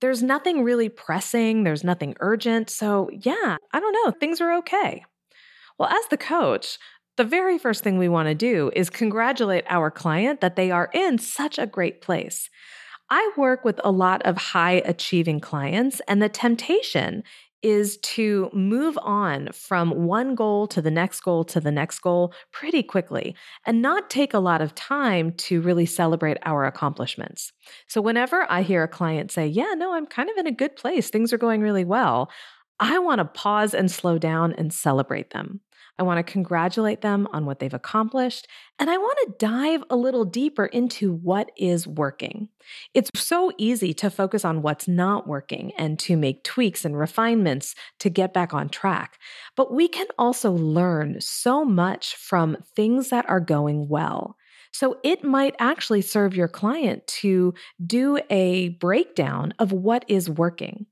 There's 0.00 0.22
nothing 0.22 0.64
really 0.64 0.88
pressing, 0.88 1.64
there's 1.64 1.84
nothing 1.84 2.14
urgent. 2.20 2.70
So, 2.70 3.10
yeah, 3.12 3.56
I 3.72 3.80
don't 3.80 3.92
know, 4.04 4.12
things 4.12 4.40
are 4.40 4.56
okay. 4.58 5.04
Well, 5.78 5.90
as 5.90 6.06
the 6.10 6.16
coach, 6.16 6.78
the 7.20 7.24
very 7.24 7.58
first 7.58 7.84
thing 7.84 7.98
we 7.98 8.08
want 8.08 8.28
to 8.28 8.34
do 8.34 8.70
is 8.74 8.88
congratulate 8.88 9.66
our 9.68 9.90
client 9.90 10.40
that 10.40 10.56
they 10.56 10.70
are 10.70 10.88
in 10.94 11.18
such 11.18 11.58
a 11.58 11.66
great 11.66 12.00
place. 12.00 12.48
I 13.10 13.30
work 13.36 13.62
with 13.62 13.78
a 13.84 13.90
lot 13.90 14.22
of 14.22 14.38
high 14.38 14.80
achieving 14.86 15.38
clients, 15.38 16.00
and 16.08 16.22
the 16.22 16.30
temptation 16.30 17.22
is 17.62 17.98
to 17.98 18.48
move 18.54 18.98
on 19.02 19.50
from 19.52 19.90
one 19.90 20.34
goal 20.34 20.66
to 20.68 20.80
the 20.80 20.90
next 20.90 21.20
goal 21.20 21.44
to 21.44 21.60
the 21.60 21.70
next 21.70 21.98
goal 21.98 22.32
pretty 22.52 22.82
quickly 22.82 23.36
and 23.66 23.82
not 23.82 24.08
take 24.08 24.32
a 24.32 24.38
lot 24.38 24.62
of 24.62 24.74
time 24.74 25.34
to 25.34 25.60
really 25.60 25.84
celebrate 25.84 26.38
our 26.46 26.64
accomplishments. 26.64 27.52
So, 27.86 28.00
whenever 28.00 28.50
I 28.50 28.62
hear 28.62 28.82
a 28.82 28.88
client 28.88 29.30
say, 29.30 29.46
Yeah, 29.46 29.74
no, 29.76 29.92
I'm 29.92 30.06
kind 30.06 30.30
of 30.30 30.38
in 30.38 30.46
a 30.46 30.52
good 30.52 30.74
place, 30.74 31.10
things 31.10 31.34
are 31.34 31.38
going 31.38 31.60
really 31.60 31.84
well, 31.84 32.30
I 32.80 32.98
want 32.98 33.18
to 33.18 33.26
pause 33.26 33.74
and 33.74 33.90
slow 33.90 34.16
down 34.16 34.54
and 34.54 34.72
celebrate 34.72 35.32
them. 35.32 35.60
I 36.00 36.02
want 36.02 36.16
to 36.16 36.32
congratulate 36.32 37.02
them 37.02 37.28
on 37.30 37.44
what 37.44 37.58
they've 37.58 37.74
accomplished, 37.74 38.48
and 38.78 38.88
I 38.88 38.96
want 38.96 39.18
to 39.18 39.46
dive 39.46 39.84
a 39.90 39.96
little 39.96 40.24
deeper 40.24 40.64
into 40.64 41.12
what 41.12 41.50
is 41.58 41.86
working. 41.86 42.48
It's 42.94 43.10
so 43.14 43.52
easy 43.58 43.92
to 43.94 44.08
focus 44.08 44.42
on 44.42 44.62
what's 44.62 44.88
not 44.88 45.26
working 45.26 45.72
and 45.76 45.98
to 45.98 46.16
make 46.16 46.42
tweaks 46.42 46.86
and 46.86 46.98
refinements 46.98 47.74
to 47.98 48.08
get 48.08 48.32
back 48.32 48.54
on 48.54 48.70
track, 48.70 49.18
but 49.56 49.74
we 49.74 49.88
can 49.88 50.06
also 50.18 50.50
learn 50.52 51.20
so 51.20 51.66
much 51.66 52.16
from 52.16 52.56
things 52.74 53.10
that 53.10 53.28
are 53.28 53.38
going 53.38 53.86
well. 53.86 54.38
So 54.72 54.98
it 55.02 55.24
might 55.24 55.54
actually 55.58 56.00
serve 56.00 56.34
your 56.34 56.48
client 56.48 57.06
to 57.08 57.52
do 57.84 58.18
a 58.30 58.70
breakdown 58.70 59.52
of 59.58 59.72
what 59.72 60.04
is 60.08 60.30
working. 60.30 60.86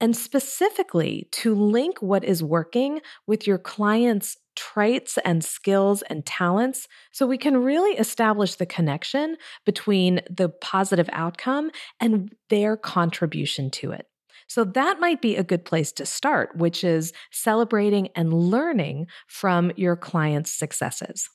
And 0.00 0.16
specifically 0.16 1.28
to 1.32 1.54
link 1.54 2.02
what 2.02 2.24
is 2.24 2.42
working 2.42 3.00
with 3.26 3.46
your 3.46 3.58
client's 3.58 4.36
traits 4.54 5.18
and 5.24 5.44
skills 5.44 6.02
and 6.02 6.24
talents 6.24 6.88
so 7.12 7.26
we 7.26 7.38
can 7.38 7.58
really 7.58 7.96
establish 7.98 8.54
the 8.54 8.66
connection 8.66 9.36
between 9.64 10.20
the 10.30 10.48
positive 10.48 11.08
outcome 11.12 11.70
and 12.00 12.34
their 12.48 12.76
contribution 12.76 13.70
to 13.70 13.92
it. 13.92 14.06
So 14.48 14.64
that 14.64 15.00
might 15.00 15.20
be 15.20 15.36
a 15.36 15.44
good 15.44 15.64
place 15.64 15.92
to 15.92 16.06
start, 16.06 16.56
which 16.56 16.84
is 16.84 17.12
celebrating 17.32 18.08
and 18.14 18.32
learning 18.32 19.08
from 19.26 19.72
your 19.76 19.96
client's 19.96 20.52
successes. 20.52 21.28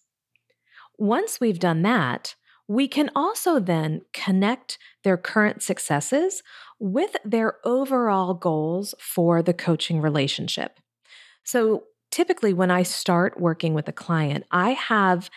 Once 0.97 1.39
we've 1.39 1.59
done 1.59 1.81
that, 1.81 2.35
we 2.71 2.87
can 2.87 3.11
also 3.17 3.59
then 3.59 4.01
connect 4.13 4.77
their 5.03 5.17
current 5.17 5.61
successes 5.61 6.41
with 6.79 7.17
their 7.25 7.55
overall 7.65 8.33
goals 8.33 8.95
for 8.97 9.41
the 9.41 9.53
coaching 9.53 9.99
relationship. 9.99 10.79
So 11.43 11.83
typically, 12.11 12.53
when 12.53 12.71
I 12.71 12.83
start 12.83 13.41
working 13.41 13.73
with 13.73 13.89
a 13.89 13.91
client, 13.91 14.45
I 14.51 14.69
have 14.71 15.29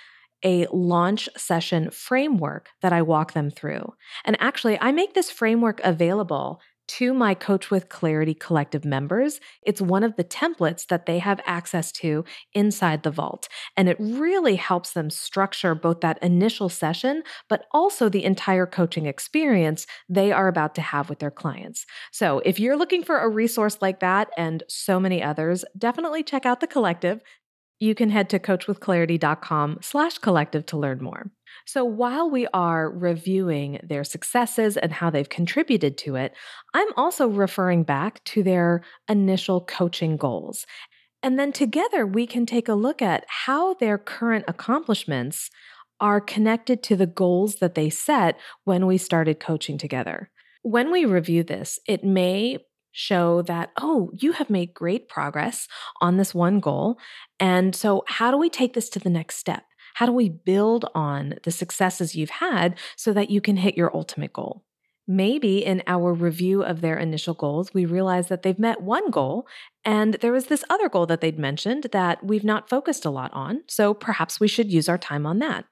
a 0.44 0.68
launch 0.72 1.28
session 1.36 1.90
framework 1.90 2.68
that 2.82 2.92
I 2.92 3.02
walk 3.02 3.32
them 3.32 3.50
through. 3.50 3.94
And 4.24 4.36
actually, 4.38 4.78
I 4.80 4.92
make 4.92 5.14
this 5.14 5.30
framework 5.30 5.80
available 5.82 6.60
to 6.86 7.14
my 7.14 7.34
Coach 7.34 7.70
with 7.70 7.88
Clarity 7.88 8.34
Collective 8.34 8.84
members. 8.84 9.40
It's 9.62 9.80
one 9.80 10.02
of 10.02 10.16
the 10.16 10.24
templates 10.24 10.86
that 10.88 11.06
they 11.06 11.18
have 11.18 11.40
access 11.46 11.90
to 11.92 12.24
inside 12.52 13.02
the 13.02 13.10
vault. 13.10 13.48
And 13.76 13.88
it 13.88 13.96
really 13.98 14.56
helps 14.56 14.92
them 14.92 15.10
structure 15.10 15.74
both 15.74 16.00
that 16.00 16.22
initial 16.22 16.68
session, 16.68 17.22
but 17.48 17.66
also 17.72 18.08
the 18.08 18.24
entire 18.24 18.66
coaching 18.66 19.06
experience 19.06 19.86
they 20.08 20.32
are 20.32 20.48
about 20.48 20.74
to 20.76 20.82
have 20.82 21.08
with 21.08 21.18
their 21.18 21.30
clients. 21.30 21.86
So 22.12 22.40
if 22.44 22.60
you're 22.60 22.76
looking 22.76 23.02
for 23.02 23.18
a 23.18 23.28
resource 23.28 23.78
like 23.80 24.00
that 24.00 24.30
and 24.36 24.62
so 24.68 25.00
many 25.00 25.22
others, 25.22 25.64
definitely 25.76 26.22
check 26.22 26.46
out 26.46 26.60
the 26.60 26.66
collective. 26.66 27.20
You 27.80 27.94
can 27.94 28.10
head 28.10 28.30
to 28.30 28.38
coachwithclarity.com 28.38 29.78
slash 29.82 30.18
collective 30.18 30.64
to 30.66 30.76
learn 30.76 31.02
more. 31.02 31.30
So 31.66 31.84
while 31.84 32.30
we 32.30 32.46
are 32.54 32.90
reviewing 32.90 33.80
their 33.82 34.04
successes 34.04 34.76
and 34.76 34.92
how 34.92 35.11
they've 35.11 35.28
contributed 35.28 35.96
to 35.99 36.16
it, 36.16 36.34
I'm 36.75 36.88
also 36.96 37.28
referring 37.28 37.84
back 37.84 38.23
to 38.25 38.42
their 38.42 38.82
initial 39.08 39.61
coaching 39.61 40.16
goals. 40.16 40.66
And 41.23 41.38
then 41.38 41.52
together 41.52 42.06
we 42.06 42.26
can 42.26 42.44
take 42.44 42.68
a 42.68 42.75
look 42.75 43.00
at 43.00 43.25
how 43.28 43.75
their 43.75 43.96
current 43.96 44.44
accomplishments 44.46 45.50
are 46.00 46.20
connected 46.20 46.82
to 46.82 46.96
the 46.96 47.06
goals 47.06 47.56
that 47.56 47.75
they 47.75 47.88
set 47.88 48.38
when 48.64 48.87
we 48.87 48.99
started 48.99 49.40
coaching 49.40 49.78
together. 49.78 50.30
When 50.62 50.90
we 50.90 51.04
review 51.04 51.42
this, 51.42 51.78
it 51.87 52.04
may 52.04 52.58
show 52.92 53.42
that, 53.42 53.70
oh, 53.80 54.11
you 54.14 54.32
have 54.32 54.49
made 54.49 54.73
great 54.73 55.08
progress 55.08 55.66
on 56.00 56.16
this 56.16 56.34
one 56.34 56.61
goal. 56.61 56.96
And 57.40 57.75
so, 57.75 58.04
how 58.06 58.30
do 58.30 58.38
we 58.38 58.49
take 58.49 58.75
this 58.75 58.88
to 58.90 58.99
the 58.99 59.11
next 59.11 59.37
step? 59.37 59.64
How 59.94 60.06
do 60.06 60.12
we 60.12 60.28
build 60.28 60.84
on 60.94 61.34
the 61.42 61.50
successes 61.50 62.14
you've 62.14 62.30
had 62.30 62.78
so 62.96 63.12
that 63.12 63.30
you 63.30 63.40
can 63.40 63.56
hit 63.56 63.76
your 63.76 63.94
ultimate 63.94 64.32
goal? 64.32 64.64
Maybe 65.06 65.64
in 65.64 65.82
our 65.86 66.14
review 66.14 66.62
of 66.62 66.80
their 66.80 66.96
initial 66.96 67.34
goals, 67.34 67.74
we 67.74 67.84
realize 67.84 68.28
that 68.28 68.42
they've 68.42 68.58
met 68.58 68.80
one 68.80 69.10
goal 69.10 69.46
and 69.84 70.14
there 70.14 70.32
was 70.32 70.46
this 70.46 70.64
other 70.70 70.88
goal 70.88 71.06
that 71.06 71.20
they'd 71.20 71.38
mentioned 71.38 71.88
that 71.92 72.24
we've 72.24 72.44
not 72.44 72.70
focused 72.70 73.04
a 73.04 73.10
lot 73.10 73.30
on. 73.34 73.62
So 73.66 73.92
perhaps 73.92 74.40
we 74.40 74.48
should 74.48 74.72
use 74.72 74.88
our 74.88 74.96
time 74.98 75.26
on 75.26 75.40
that 75.40 75.66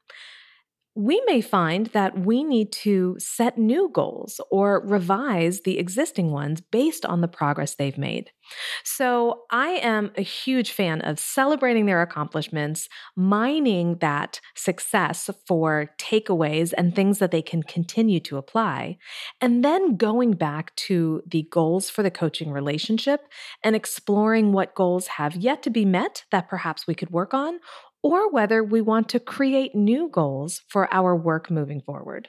we 0.94 1.22
may 1.26 1.40
find 1.40 1.86
that 1.88 2.18
we 2.18 2.44
need 2.44 2.70
to 2.70 3.16
set 3.18 3.56
new 3.56 3.88
goals 3.94 4.40
or 4.50 4.84
revise 4.86 5.62
the 5.62 5.78
existing 5.78 6.30
ones 6.30 6.60
based 6.60 7.06
on 7.06 7.22
the 7.22 7.28
progress 7.28 7.74
they've 7.74 7.96
made. 7.96 8.30
So, 8.84 9.44
I 9.50 9.80
am 9.82 10.10
a 10.16 10.22
huge 10.22 10.72
fan 10.72 11.00
of 11.02 11.18
celebrating 11.18 11.86
their 11.86 12.02
accomplishments, 12.02 12.88
mining 13.16 13.96
that 14.00 14.40
success 14.54 15.30
for 15.46 15.90
takeaways 15.98 16.74
and 16.76 16.94
things 16.94 17.18
that 17.20 17.30
they 17.30 17.40
can 17.40 17.62
continue 17.62 18.20
to 18.20 18.36
apply, 18.36 18.98
and 19.40 19.64
then 19.64 19.96
going 19.96 20.32
back 20.32 20.74
to 20.76 21.22
the 21.26 21.46
goals 21.50 21.88
for 21.88 22.02
the 22.02 22.10
coaching 22.10 22.50
relationship 22.50 23.22
and 23.62 23.74
exploring 23.74 24.52
what 24.52 24.74
goals 24.74 25.06
have 25.06 25.36
yet 25.36 25.62
to 25.62 25.70
be 25.70 25.84
met 25.84 26.24
that 26.30 26.48
perhaps 26.48 26.86
we 26.86 26.94
could 26.94 27.10
work 27.10 27.32
on 27.32 27.60
or 28.02 28.30
whether 28.30 28.62
we 28.62 28.80
want 28.80 29.08
to 29.10 29.20
create 29.20 29.74
new 29.74 30.08
goals 30.10 30.62
for 30.68 30.92
our 30.92 31.14
work 31.14 31.50
moving 31.50 31.80
forward. 31.80 32.28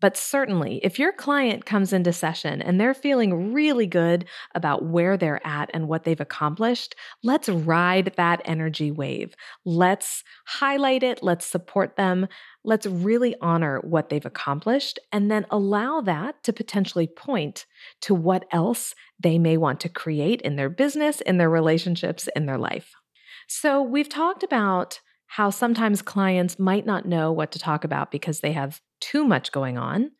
But 0.00 0.16
certainly, 0.16 0.80
if 0.82 0.98
your 0.98 1.12
client 1.12 1.66
comes 1.66 1.92
into 1.92 2.12
session 2.12 2.62
and 2.62 2.80
they're 2.80 2.94
feeling 2.94 3.52
really 3.52 3.86
good 3.86 4.24
about 4.54 4.82
where 4.82 5.18
they're 5.18 5.46
at 5.46 5.70
and 5.74 5.88
what 5.88 6.04
they've 6.04 6.20
accomplished, 6.20 6.94
let's 7.22 7.50
ride 7.50 8.14
that 8.16 8.40
energy 8.46 8.90
wave. 8.90 9.34
Let's 9.66 10.24
highlight 10.46 11.02
it, 11.02 11.22
let's 11.22 11.44
support 11.44 11.96
them, 11.96 12.28
let's 12.64 12.86
really 12.86 13.36
honor 13.42 13.78
what 13.80 14.08
they've 14.08 14.24
accomplished, 14.24 14.98
and 15.12 15.30
then 15.30 15.44
allow 15.50 16.00
that 16.00 16.42
to 16.44 16.52
potentially 16.54 17.06
point 17.06 17.66
to 18.00 18.14
what 18.14 18.46
else 18.52 18.94
they 19.22 19.38
may 19.38 19.58
want 19.58 19.80
to 19.80 19.90
create 19.90 20.40
in 20.40 20.56
their 20.56 20.70
business, 20.70 21.20
in 21.20 21.36
their 21.36 21.50
relationships, 21.50 22.26
in 22.34 22.46
their 22.46 22.58
life. 22.58 22.94
So, 23.52 23.82
we've 23.82 24.08
talked 24.08 24.44
about 24.44 25.00
how 25.26 25.50
sometimes 25.50 26.02
clients 26.02 26.60
might 26.60 26.86
not 26.86 27.04
know 27.04 27.32
what 27.32 27.50
to 27.50 27.58
talk 27.58 27.82
about 27.82 28.12
because 28.12 28.38
they 28.38 28.52
have 28.52 28.80
too 29.00 29.24
much 29.24 29.50
going 29.50 29.76
on. 29.76 30.12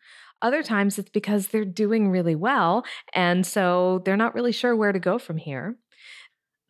Other 0.43 0.65
times 0.65 0.99
it's 0.99 1.11
because 1.11 1.47
they're 1.47 1.65
doing 1.65 2.09
really 2.09 2.35
well, 2.35 2.85
and 3.15 3.47
so 3.47 4.03
they're 4.05 4.17
not 4.17 4.35
really 4.35 4.51
sure 4.51 4.75
where 4.75 4.91
to 4.91 4.99
go 4.99 5.17
from 5.17 5.37
here. 5.37 5.77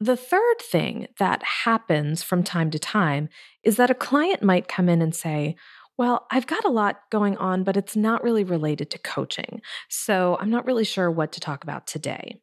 The 0.00 0.18
third 0.18 0.58
thing 0.60 1.06
that 1.18 1.42
happens 1.64 2.22
from 2.22 2.42
time 2.42 2.70
to 2.72 2.78
time 2.78 3.30
is 3.64 3.76
that 3.76 3.90
a 3.90 3.94
client 3.94 4.42
might 4.42 4.68
come 4.68 4.90
in 4.90 5.00
and 5.00 5.14
say, 5.14 5.56
well, 5.96 6.26
I've 6.30 6.46
got 6.46 6.66
a 6.66 6.70
lot 6.70 7.00
going 7.10 7.38
on, 7.38 7.64
but 7.64 7.78
it's 7.78 7.96
not 7.96 8.22
really 8.22 8.44
related 8.44 8.90
to 8.90 8.98
coaching. 8.98 9.62
So 9.88 10.36
I'm 10.38 10.50
not 10.50 10.66
really 10.66 10.84
sure 10.84 11.10
what 11.10 11.32
to 11.32 11.40
talk 11.40 11.64
about 11.64 11.86
today. 11.86 12.42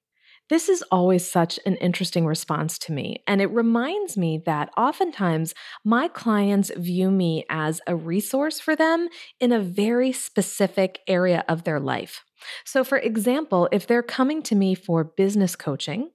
This 0.49 0.69
is 0.69 0.83
always 0.91 1.29
such 1.29 1.59
an 1.65 1.75
interesting 1.75 2.25
response 2.25 2.77
to 2.79 2.93
me, 2.93 3.21
and 3.27 3.41
it 3.41 3.51
reminds 3.51 4.17
me 4.17 4.41
that 4.45 4.69
oftentimes 4.77 5.53
my 5.83 6.07
clients 6.07 6.71
view 6.77 7.11
me 7.11 7.45
as 7.49 7.81
a 7.85 7.95
resource 7.95 8.59
for 8.59 8.75
them 8.75 9.09
in 9.41 9.51
a 9.51 9.59
very 9.59 10.13
specific 10.13 10.99
area 11.07 11.43
of 11.49 11.63
their 11.63 11.81
life. 11.81 12.23
So, 12.63 12.85
for 12.85 12.97
example, 12.97 13.67
if 13.73 13.87
they're 13.87 14.03
coming 14.03 14.41
to 14.43 14.55
me 14.55 14.73
for 14.73 15.03
business 15.03 15.55
coaching, 15.55 16.11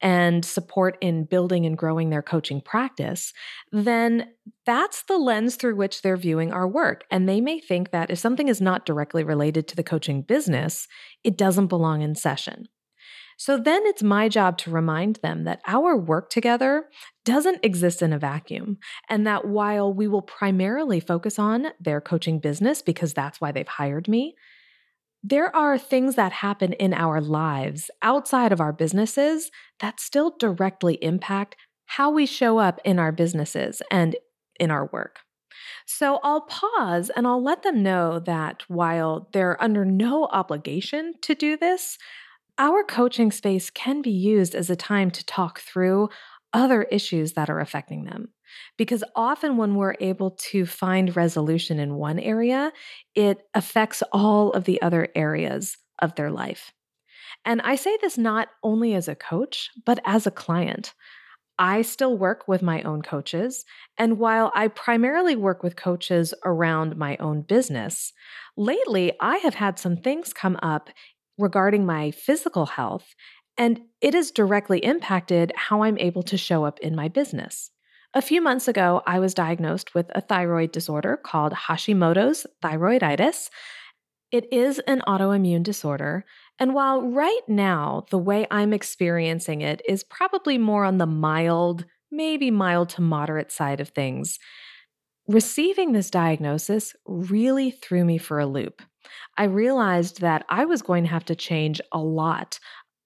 and 0.00 0.44
support 0.44 0.98
in 1.00 1.24
building 1.24 1.64
and 1.64 1.78
growing 1.78 2.10
their 2.10 2.20
coaching 2.20 2.60
practice, 2.60 3.32
then 3.72 4.28
that's 4.66 5.02
the 5.04 5.16
lens 5.16 5.56
through 5.56 5.76
which 5.76 6.02
they're 6.02 6.16
viewing 6.16 6.52
our 6.52 6.68
work. 6.68 7.04
And 7.10 7.26
they 7.26 7.40
may 7.40 7.58
think 7.58 7.90
that 7.90 8.10
if 8.10 8.18
something 8.18 8.48
is 8.48 8.60
not 8.60 8.84
directly 8.84 9.24
related 9.24 9.66
to 9.68 9.76
the 9.76 9.82
coaching 9.82 10.20
business, 10.20 10.88
it 11.22 11.38
doesn't 11.38 11.68
belong 11.68 12.02
in 12.02 12.14
session. 12.14 12.68
So 13.36 13.58
then 13.58 13.82
it's 13.84 14.02
my 14.02 14.28
job 14.28 14.58
to 14.58 14.70
remind 14.70 15.16
them 15.16 15.44
that 15.44 15.60
our 15.66 15.96
work 15.96 16.30
together 16.30 16.86
doesn't 17.24 17.64
exist 17.64 18.02
in 18.02 18.12
a 18.12 18.18
vacuum, 18.18 18.78
and 19.08 19.26
that 19.26 19.46
while 19.46 19.92
we 19.92 20.06
will 20.06 20.22
primarily 20.22 21.00
focus 21.00 21.38
on 21.38 21.68
their 21.80 22.00
coaching 22.00 22.38
business 22.38 22.82
because 22.82 23.14
that's 23.14 23.40
why 23.40 23.52
they've 23.52 23.66
hired 23.66 24.08
me, 24.08 24.34
there 25.22 25.54
are 25.56 25.78
things 25.78 26.16
that 26.16 26.32
happen 26.32 26.74
in 26.74 26.92
our 26.92 27.20
lives 27.20 27.90
outside 28.02 28.52
of 28.52 28.60
our 28.60 28.72
businesses 28.74 29.50
that 29.80 29.98
still 29.98 30.36
directly 30.38 31.02
impact 31.02 31.56
how 31.86 32.10
we 32.10 32.26
show 32.26 32.58
up 32.58 32.78
in 32.84 32.98
our 32.98 33.12
businesses 33.12 33.80
and 33.90 34.16
in 34.60 34.70
our 34.70 34.86
work. 34.92 35.20
So 35.86 36.20
I'll 36.22 36.42
pause 36.42 37.10
and 37.14 37.26
I'll 37.26 37.42
let 37.42 37.62
them 37.62 37.82
know 37.82 38.18
that 38.20 38.64
while 38.68 39.28
they're 39.32 39.62
under 39.62 39.84
no 39.84 40.26
obligation 40.26 41.14
to 41.22 41.34
do 41.34 41.56
this, 41.56 41.98
our 42.58 42.84
coaching 42.84 43.30
space 43.30 43.70
can 43.70 44.02
be 44.02 44.10
used 44.10 44.54
as 44.54 44.70
a 44.70 44.76
time 44.76 45.10
to 45.12 45.24
talk 45.24 45.60
through 45.60 46.08
other 46.52 46.84
issues 46.84 47.32
that 47.32 47.50
are 47.50 47.60
affecting 47.60 48.04
them. 48.04 48.28
Because 48.78 49.02
often, 49.16 49.56
when 49.56 49.74
we're 49.74 49.96
able 50.00 50.30
to 50.30 50.64
find 50.64 51.16
resolution 51.16 51.80
in 51.80 51.96
one 51.96 52.20
area, 52.20 52.72
it 53.14 53.42
affects 53.54 54.02
all 54.12 54.52
of 54.52 54.64
the 54.64 54.80
other 54.80 55.08
areas 55.16 55.76
of 56.00 56.14
their 56.14 56.30
life. 56.30 56.72
And 57.44 57.60
I 57.62 57.74
say 57.74 57.98
this 58.00 58.16
not 58.16 58.48
only 58.62 58.94
as 58.94 59.08
a 59.08 59.16
coach, 59.16 59.70
but 59.84 59.98
as 60.04 60.26
a 60.26 60.30
client. 60.30 60.94
I 61.58 61.82
still 61.82 62.18
work 62.18 62.48
with 62.48 62.62
my 62.62 62.82
own 62.82 63.02
coaches. 63.02 63.64
And 63.96 64.18
while 64.18 64.50
I 64.56 64.68
primarily 64.68 65.36
work 65.36 65.62
with 65.62 65.76
coaches 65.76 66.34
around 66.44 66.96
my 66.96 67.16
own 67.18 67.42
business, 67.42 68.12
lately 68.56 69.12
I 69.20 69.36
have 69.38 69.54
had 69.54 69.78
some 69.78 69.96
things 69.96 70.32
come 70.32 70.58
up 70.62 70.90
regarding 71.38 71.86
my 71.86 72.10
physical 72.10 72.66
health, 72.66 73.14
and 73.56 73.80
it 74.00 74.14
has 74.14 74.30
directly 74.30 74.78
impacted 74.78 75.52
how 75.56 75.82
I'm 75.82 75.98
able 75.98 76.22
to 76.24 76.36
show 76.36 76.64
up 76.64 76.80
in 76.80 76.94
my 76.94 77.08
business. 77.08 77.70
A 78.14 78.22
few 78.22 78.40
months 78.40 78.68
ago, 78.68 79.02
I 79.06 79.18
was 79.18 79.34
diagnosed 79.34 79.94
with 79.94 80.06
a 80.14 80.20
thyroid 80.20 80.70
disorder 80.70 81.16
called 81.16 81.52
Hashimoto's 81.52 82.46
thyroiditis. 82.62 83.50
It 84.30 84.52
is 84.52 84.78
an 84.80 85.02
autoimmune 85.06 85.62
disorder, 85.62 86.24
And 86.58 86.74
while 86.74 87.02
right 87.02 87.40
now, 87.48 88.06
the 88.10 88.18
way 88.18 88.46
I'm 88.50 88.72
experiencing 88.72 89.60
it 89.60 89.82
is 89.88 90.04
probably 90.04 90.58
more 90.58 90.84
on 90.84 90.98
the 90.98 91.06
mild, 91.06 91.84
maybe 92.10 92.50
mild 92.50 92.90
to 92.90 93.00
moderate 93.00 93.50
side 93.50 93.80
of 93.80 93.88
things, 93.88 94.38
receiving 95.26 95.92
this 95.92 96.10
diagnosis 96.10 96.94
really 97.06 97.70
threw 97.70 98.04
me 98.04 98.18
for 98.18 98.38
a 98.38 98.46
loop. 98.46 98.82
I 99.36 99.44
realized 99.44 100.20
that 100.20 100.44
I 100.48 100.64
was 100.64 100.82
going 100.82 101.04
to 101.04 101.10
have 101.10 101.24
to 101.26 101.34
change 101.34 101.80
a 101.92 101.98
lot 101.98 102.58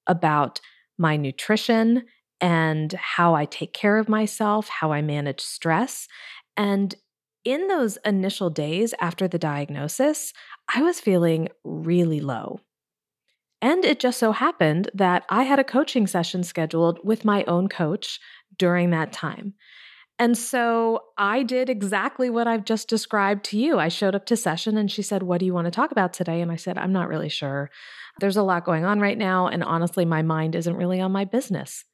about 0.07 0.61
my 0.99 1.17
nutrition 1.17 2.05
and 2.41 2.93
how 2.93 3.35
I 3.35 3.45
take 3.45 3.73
care 3.73 3.99
of 3.99 4.09
myself, 4.09 4.69
how 4.69 4.93
I 4.93 5.03
manage 5.03 5.41
stress. 5.41 6.07
And 6.57 6.95
in 7.45 7.69
those 7.69 7.99
initial 8.05 8.51
days 8.51 8.95
after 9.01 9.29
the 9.29 9.39
diagnosis, 9.39 10.33
I 10.73 10.83
was 10.83 11.01
feeling 11.01 11.49
really 11.65 12.21
low. 12.21 12.61
And 13.61 13.85
it 13.85 13.99
just 13.99 14.19
so 14.19 14.33
happened 14.33 14.91
that 14.95 15.25
I 15.29 15.43
had 15.43 15.59
a 15.59 15.65
coaching 15.65 16.07
session 16.07 16.45
scheduled 16.45 17.01
with 17.03 17.25
my 17.25 17.45
own 17.45 17.69
coach 17.69 18.21
during 18.57 18.91
that 18.91 19.13
time. 19.13 19.55
And 20.19 20.37
so 20.37 21.05
I 21.17 21.45
did 21.45 21.71
exactly 21.71 22.29
what 22.29 22.49
I've 22.49 22.65
just 22.65 22.89
described 22.89 23.45
to 23.47 23.59
you. 23.59 23.79
I 23.79 23.89
showed 23.89 24.17
up 24.17 24.27
to 24.27 24.37
session 24.37 24.77
and 24.77 24.91
she 24.91 25.03
said, 25.03 25.23
What 25.23 25.39
do 25.39 25.47
you 25.47 25.55
want 25.55 25.67
to 25.67 25.71
talk 25.71 25.93
about 25.93 26.13
today? 26.13 26.41
And 26.41 26.51
I 26.51 26.57
said, 26.57 26.77
I'm 26.77 26.93
not 26.93 27.09
really 27.09 27.29
sure. 27.29 27.71
There's 28.19 28.37
a 28.37 28.43
lot 28.43 28.65
going 28.65 28.85
on 28.85 28.99
right 28.99 29.17
now. 29.17 29.47
And 29.47 29.63
honestly, 29.63 30.05
my 30.05 30.23
mind 30.23 30.57
isn't 30.57 30.77
really 30.77 31.01
on 31.01 31.13
my 31.13 31.25
business. 31.25 31.85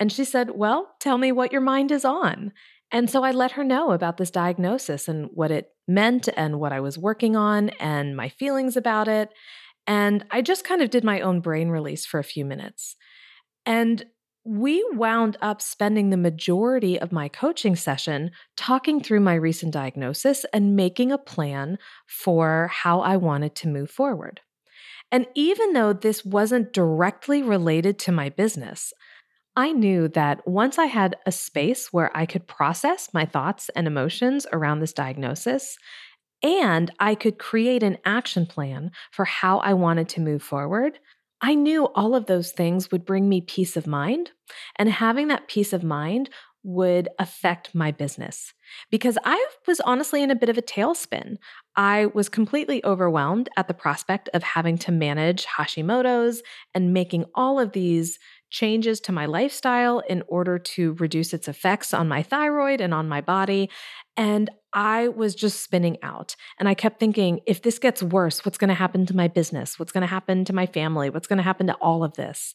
And 0.00 0.10
she 0.10 0.24
said, 0.24 0.50
Well, 0.50 0.94
tell 1.00 1.16
me 1.16 1.30
what 1.30 1.52
your 1.52 1.60
mind 1.60 1.92
is 1.92 2.04
on. 2.04 2.52
And 2.92 3.08
so 3.08 3.22
I 3.22 3.30
let 3.30 3.52
her 3.52 3.62
know 3.62 3.92
about 3.92 4.16
this 4.16 4.32
diagnosis 4.32 5.06
and 5.06 5.28
what 5.32 5.52
it 5.52 5.68
meant 5.86 6.28
and 6.36 6.58
what 6.58 6.72
I 6.72 6.80
was 6.80 6.98
working 6.98 7.36
on 7.36 7.68
and 7.80 8.16
my 8.16 8.28
feelings 8.28 8.76
about 8.76 9.06
it. 9.06 9.30
And 9.86 10.24
I 10.30 10.42
just 10.42 10.64
kind 10.64 10.82
of 10.82 10.90
did 10.90 11.04
my 11.04 11.20
own 11.20 11.40
brain 11.40 11.68
release 11.68 12.04
for 12.04 12.18
a 12.18 12.24
few 12.24 12.44
minutes. 12.44 12.96
And 13.64 14.04
we 14.44 14.84
wound 14.92 15.36
up 15.42 15.60
spending 15.60 16.10
the 16.10 16.16
majority 16.16 16.98
of 16.98 17.12
my 17.12 17.28
coaching 17.28 17.76
session 17.76 18.30
talking 18.56 19.00
through 19.00 19.20
my 19.20 19.34
recent 19.34 19.72
diagnosis 19.72 20.46
and 20.52 20.76
making 20.76 21.12
a 21.12 21.18
plan 21.18 21.78
for 22.06 22.68
how 22.72 23.00
I 23.00 23.16
wanted 23.16 23.54
to 23.56 23.68
move 23.68 23.90
forward. 23.90 24.40
And 25.12 25.26
even 25.34 25.72
though 25.72 25.92
this 25.92 26.24
wasn't 26.24 26.72
directly 26.72 27.42
related 27.42 27.98
to 28.00 28.12
my 28.12 28.28
business, 28.28 28.92
I 29.56 29.72
knew 29.72 30.08
that 30.08 30.46
once 30.46 30.78
I 30.78 30.86
had 30.86 31.16
a 31.26 31.32
space 31.32 31.92
where 31.92 32.16
I 32.16 32.24
could 32.24 32.46
process 32.46 33.10
my 33.12 33.26
thoughts 33.26 33.68
and 33.70 33.86
emotions 33.86 34.46
around 34.52 34.80
this 34.80 34.92
diagnosis, 34.92 35.76
and 36.42 36.90
I 36.98 37.14
could 37.14 37.38
create 37.38 37.82
an 37.82 37.98
action 38.04 38.46
plan 38.46 38.92
for 39.10 39.24
how 39.24 39.58
I 39.58 39.74
wanted 39.74 40.08
to 40.10 40.20
move 40.20 40.42
forward, 40.42 40.98
I 41.42 41.54
knew 41.54 41.86
all 41.94 42.14
of 42.14 42.26
those 42.26 42.52
things 42.52 42.90
would 42.90 43.04
bring 43.04 43.28
me 43.28 43.40
peace 43.40 43.76
of 43.76 43.86
mind. 43.86 44.32
And 44.76 44.88
having 44.90 45.28
that 45.28 45.48
peace 45.48 45.72
of 45.72 45.82
mind 45.82 46.30
would 46.62 47.08
affect 47.18 47.74
my 47.74 47.90
business 47.90 48.52
because 48.90 49.16
I 49.24 49.44
was 49.66 49.80
honestly 49.80 50.22
in 50.22 50.30
a 50.30 50.34
bit 50.36 50.50
of 50.50 50.58
a 50.58 50.62
tailspin. 50.62 51.36
I 51.76 52.06
was 52.06 52.28
completely 52.28 52.84
overwhelmed 52.84 53.48
at 53.56 53.68
the 53.68 53.74
prospect 53.74 54.28
of 54.34 54.42
having 54.42 54.76
to 54.78 54.92
manage 54.92 55.46
Hashimoto's 55.46 56.42
and 56.74 56.92
making 56.92 57.26
all 57.34 57.60
of 57.60 57.72
these 57.72 58.18
changes 58.50 59.00
to 59.00 59.12
my 59.12 59.26
lifestyle 59.26 60.00
in 60.00 60.22
order 60.26 60.58
to 60.58 60.94
reduce 60.94 61.32
its 61.32 61.46
effects 61.46 61.94
on 61.94 62.08
my 62.08 62.22
thyroid 62.22 62.80
and 62.80 62.92
on 62.92 63.08
my 63.08 63.20
body. 63.20 63.70
And 64.16 64.50
I 64.72 65.08
was 65.08 65.34
just 65.34 65.62
spinning 65.62 65.98
out. 66.02 66.36
And 66.58 66.68
I 66.68 66.74
kept 66.74 67.00
thinking, 67.00 67.40
if 67.46 67.62
this 67.62 67.78
gets 67.78 68.02
worse, 68.02 68.44
what's 68.44 68.58
going 68.58 68.68
to 68.68 68.74
happen 68.74 69.06
to 69.06 69.16
my 69.16 69.28
business? 69.28 69.78
What's 69.78 69.92
going 69.92 70.02
to 70.02 70.06
happen 70.06 70.44
to 70.44 70.52
my 70.52 70.66
family? 70.66 71.10
What's 71.10 71.26
going 71.26 71.38
to 71.38 71.42
happen 71.42 71.68
to 71.68 71.74
all 71.74 72.04
of 72.04 72.14
this? 72.14 72.54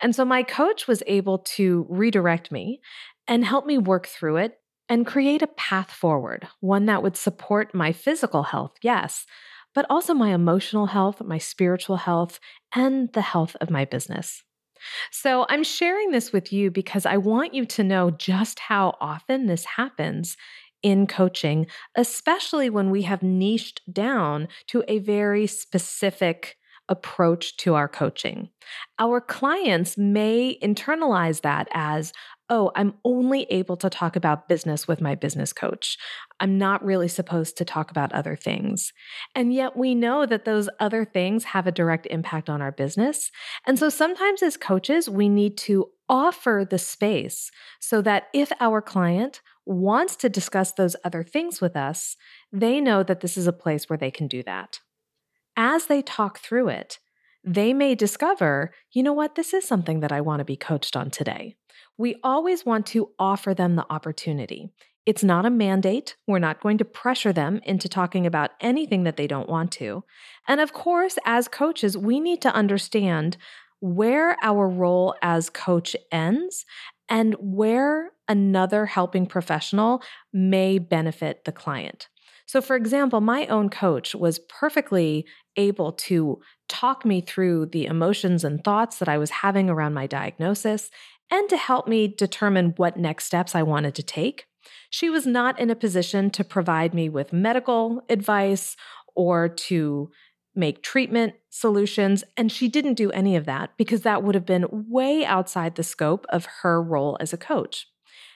And 0.00 0.14
so 0.14 0.24
my 0.24 0.42
coach 0.42 0.88
was 0.88 1.02
able 1.06 1.38
to 1.38 1.86
redirect 1.88 2.50
me 2.50 2.80
and 3.28 3.44
help 3.44 3.66
me 3.66 3.78
work 3.78 4.06
through 4.06 4.36
it 4.36 4.58
and 4.88 5.06
create 5.06 5.42
a 5.42 5.48
path 5.48 5.90
forward, 5.90 6.46
one 6.60 6.86
that 6.86 7.02
would 7.02 7.16
support 7.16 7.74
my 7.74 7.92
physical 7.92 8.44
health, 8.44 8.72
yes, 8.82 9.26
but 9.74 9.86
also 9.90 10.14
my 10.14 10.32
emotional 10.34 10.86
health, 10.86 11.20
my 11.20 11.38
spiritual 11.38 11.96
health, 11.96 12.40
and 12.74 13.12
the 13.12 13.20
health 13.20 13.56
of 13.60 13.70
my 13.70 13.84
business. 13.84 14.42
So 15.10 15.46
I'm 15.48 15.64
sharing 15.64 16.10
this 16.10 16.32
with 16.32 16.52
you 16.52 16.70
because 16.70 17.06
I 17.06 17.16
want 17.16 17.54
you 17.54 17.64
to 17.66 17.84
know 17.84 18.10
just 18.10 18.58
how 18.58 18.96
often 19.00 19.46
this 19.46 19.64
happens 19.64 20.36
in 20.82 21.06
coaching, 21.06 21.66
especially 21.96 22.70
when 22.70 22.90
we 22.90 23.02
have 23.02 23.22
niched 23.22 23.80
down 23.92 24.48
to 24.68 24.84
a 24.86 24.98
very 24.98 25.46
specific 25.46 26.55
approach 26.88 27.56
to 27.58 27.74
our 27.74 27.88
coaching. 27.88 28.50
Our 28.98 29.20
clients 29.20 29.96
may 29.98 30.58
internalize 30.62 31.42
that 31.42 31.68
as, 31.72 32.12
oh, 32.48 32.70
I'm 32.76 32.94
only 33.04 33.42
able 33.44 33.76
to 33.78 33.90
talk 33.90 34.14
about 34.14 34.48
business 34.48 34.86
with 34.86 35.00
my 35.00 35.14
business 35.14 35.52
coach. 35.52 35.98
I'm 36.38 36.58
not 36.58 36.84
really 36.84 37.08
supposed 37.08 37.56
to 37.58 37.64
talk 37.64 37.90
about 37.90 38.12
other 38.12 38.36
things. 38.36 38.92
And 39.34 39.52
yet 39.52 39.76
we 39.76 39.94
know 39.94 40.26
that 40.26 40.44
those 40.44 40.68
other 40.78 41.04
things 41.04 41.44
have 41.44 41.66
a 41.66 41.72
direct 41.72 42.06
impact 42.06 42.48
on 42.48 42.62
our 42.62 42.72
business. 42.72 43.30
And 43.66 43.78
so 43.78 43.88
sometimes 43.88 44.42
as 44.42 44.56
coaches, 44.56 45.08
we 45.08 45.28
need 45.28 45.56
to 45.58 45.90
offer 46.08 46.64
the 46.68 46.78
space 46.78 47.50
so 47.80 48.00
that 48.02 48.28
if 48.32 48.52
our 48.60 48.80
client 48.80 49.40
wants 49.64 50.14
to 50.14 50.28
discuss 50.28 50.72
those 50.72 50.94
other 51.04 51.24
things 51.24 51.60
with 51.60 51.76
us, 51.76 52.16
they 52.52 52.80
know 52.80 53.02
that 53.02 53.20
this 53.20 53.36
is 53.36 53.48
a 53.48 53.52
place 53.52 53.88
where 53.88 53.96
they 53.96 54.12
can 54.12 54.28
do 54.28 54.42
that. 54.44 54.78
As 55.56 55.86
they 55.86 56.02
talk 56.02 56.38
through 56.38 56.68
it, 56.68 56.98
they 57.42 57.72
may 57.72 57.94
discover, 57.94 58.72
you 58.92 59.02
know 59.02 59.12
what, 59.12 59.36
this 59.36 59.54
is 59.54 59.66
something 59.66 60.00
that 60.00 60.12
I 60.12 60.20
want 60.20 60.40
to 60.40 60.44
be 60.44 60.56
coached 60.56 60.96
on 60.96 61.10
today. 61.10 61.56
We 61.96 62.16
always 62.22 62.66
want 62.66 62.86
to 62.86 63.10
offer 63.18 63.54
them 63.54 63.76
the 63.76 63.86
opportunity. 63.90 64.70
It's 65.06 65.22
not 65.22 65.46
a 65.46 65.50
mandate. 65.50 66.16
We're 66.26 66.40
not 66.40 66.60
going 66.60 66.78
to 66.78 66.84
pressure 66.84 67.32
them 67.32 67.60
into 67.64 67.88
talking 67.88 68.26
about 68.26 68.50
anything 68.60 69.04
that 69.04 69.16
they 69.16 69.28
don't 69.28 69.48
want 69.48 69.70
to. 69.72 70.02
And 70.48 70.60
of 70.60 70.72
course, 70.72 71.16
as 71.24 71.46
coaches, 71.46 71.96
we 71.96 72.18
need 72.18 72.42
to 72.42 72.52
understand 72.52 73.36
where 73.80 74.36
our 74.42 74.68
role 74.68 75.14
as 75.22 75.48
coach 75.48 75.94
ends 76.10 76.64
and 77.08 77.34
where 77.38 78.10
another 78.26 78.86
helping 78.86 79.26
professional 79.26 80.02
may 80.32 80.78
benefit 80.78 81.44
the 81.44 81.52
client. 81.52 82.08
So, 82.46 82.60
for 82.60 82.76
example, 82.76 83.20
my 83.20 83.46
own 83.46 83.68
coach 83.68 84.14
was 84.14 84.38
perfectly 84.38 85.26
able 85.56 85.92
to 85.92 86.40
talk 86.68 87.04
me 87.04 87.20
through 87.20 87.66
the 87.66 87.86
emotions 87.86 88.44
and 88.44 88.62
thoughts 88.62 88.98
that 88.98 89.08
I 89.08 89.18
was 89.18 89.30
having 89.30 89.68
around 89.68 89.94
my 89.94 90.06
diagnosis 90.06 90.90
and 91.30 91.48
to 91.48 91.56
help 91.56 91.88
me 91.88 92.06
determine 92.08 92.74
what 92.76 92.96
next 92.96 93.24
steps 93.24 93.54
I 93.54 93.62
wanted 93.62 93.94
to 93.96 94.02
take. 94.02 94.46
She 94.90 95.10
was 95.10 95.26
not 95.26 95.58
in 95.58 95.70
a 95.70 95.76
position 95.76 96.30
to 96.30 96.44
provide 96.44 96.94
me 96.94 97.08
with 97.08 97.32
medical 97.32 98.02
advice 98.08 98.76
or 99.14 99.48
to 99.48 100.10
make 100.54 100.82
treatment 100.82 101.34
solutions. 101.50 102.24
And 102.36 102.50
she 102.50 102.68
didn't 102.68 102.94
do 102.94 103.10
any 103.10 103.36
of 103.36 103.44
that 103.46 103.70
because 103.76 104.02
that 104.02 104.22
would 104.22 104.34
have 104.34 104.46
been 104.46 104.66
way 104.70 105.24
outside 105.24 105.74
the 105.74 105.82
scope 105.82 106.26
of 106.30 106.46
her 106.62 106.82
role 106.82 107.16
as 107.20 107.32
a 107.32 107.38
coach. 107.38 107.88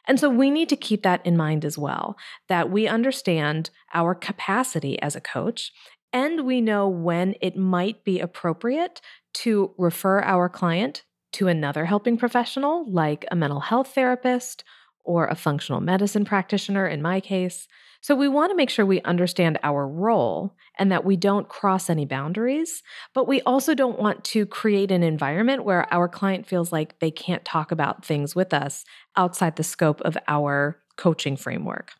And 0.06 0.18
so 0.18 0.28
we 0.28 0.50
need 0.50 0.68
to 0.70 0.76
keep 0.76 1.02
that 1.02 1.24
in 1.24 1.36
mind 1.36 1.64
as 1.64 1.78
well 1.78 2.16
that 2.48 2.70
we 2.70 2.88
understand 2.88 3.70
our 3.94 4.14
capacity 4.14 5.00
as 5.00 5.14
a 5.14 5.20
coach 5.20 5.72
and 6.12 6.44
we 6.44 6.60
know 6.60 6.88
when 6.88 7.34
it 7.40 7.56
might 7.56 8.04
be 8.04 8.18
appropriate 8.20 9.00
to 9.32 9.72
refer 9.78 10.20
our 10.22 10.48
client 10.48 11.04
to 11.32 11.46
another 11.46 11.84
helping 11.84 12.16
professional, 12.16 12.90
like 12.90 13.24
a 13.30 13.36
mental 13.36 13.60
health 13.60 13.94
therapist 13.94 14.64
or 15.04 15.26
a 15.26 15.36
functional 15.36 15.80
medicine 15.80 16.24
practitioner, 16.24 16.86
in 16.86 17.00
my 17.00 17.20
case. 17.20 17.68
So 18.02 18.14
we 18.14 18.28
want 18.28 18.50
to 18.50 18.56
make 18.56 18.70
sure 18.70 18.86
we 18.86 19.02
understand 19.02 19.58
our 19.62 19.86
role 19.86 20.56
and 20.78 20.90
that 20.90 21.04
we 21.04 21.16
don't 21.16 21.48
cross 21.48 21.90
any 21.90 22.06
boundaries, 22.06 22.82
but 23.14 23.28
we 23.28 23.42
also 23.42 23.74
don't 23.74 23.98
want 23.98 24.24
to 24.24 24.46
create 24.46 24.90
an 24.90 25.02
environment 25.02 25.64
where 25.64 25.92
our 25.92 26.08
client 26.08 26.46
feels 26.46 26.72
like 26.72 26.98
they 26.98 27.10
can't 27.10 27.44
talk 27.44 27.70
about 27.70 28.04
things 28.04 28.34
with 28.34 28.54
us 28.54 28.84
outside 29.16 29.56
the 29.56 29.62
scope 29.62 30.00
of 30.00 30.16
our 30.28 30.80
coaching 30.96 31.36
framework. 31.36 31.92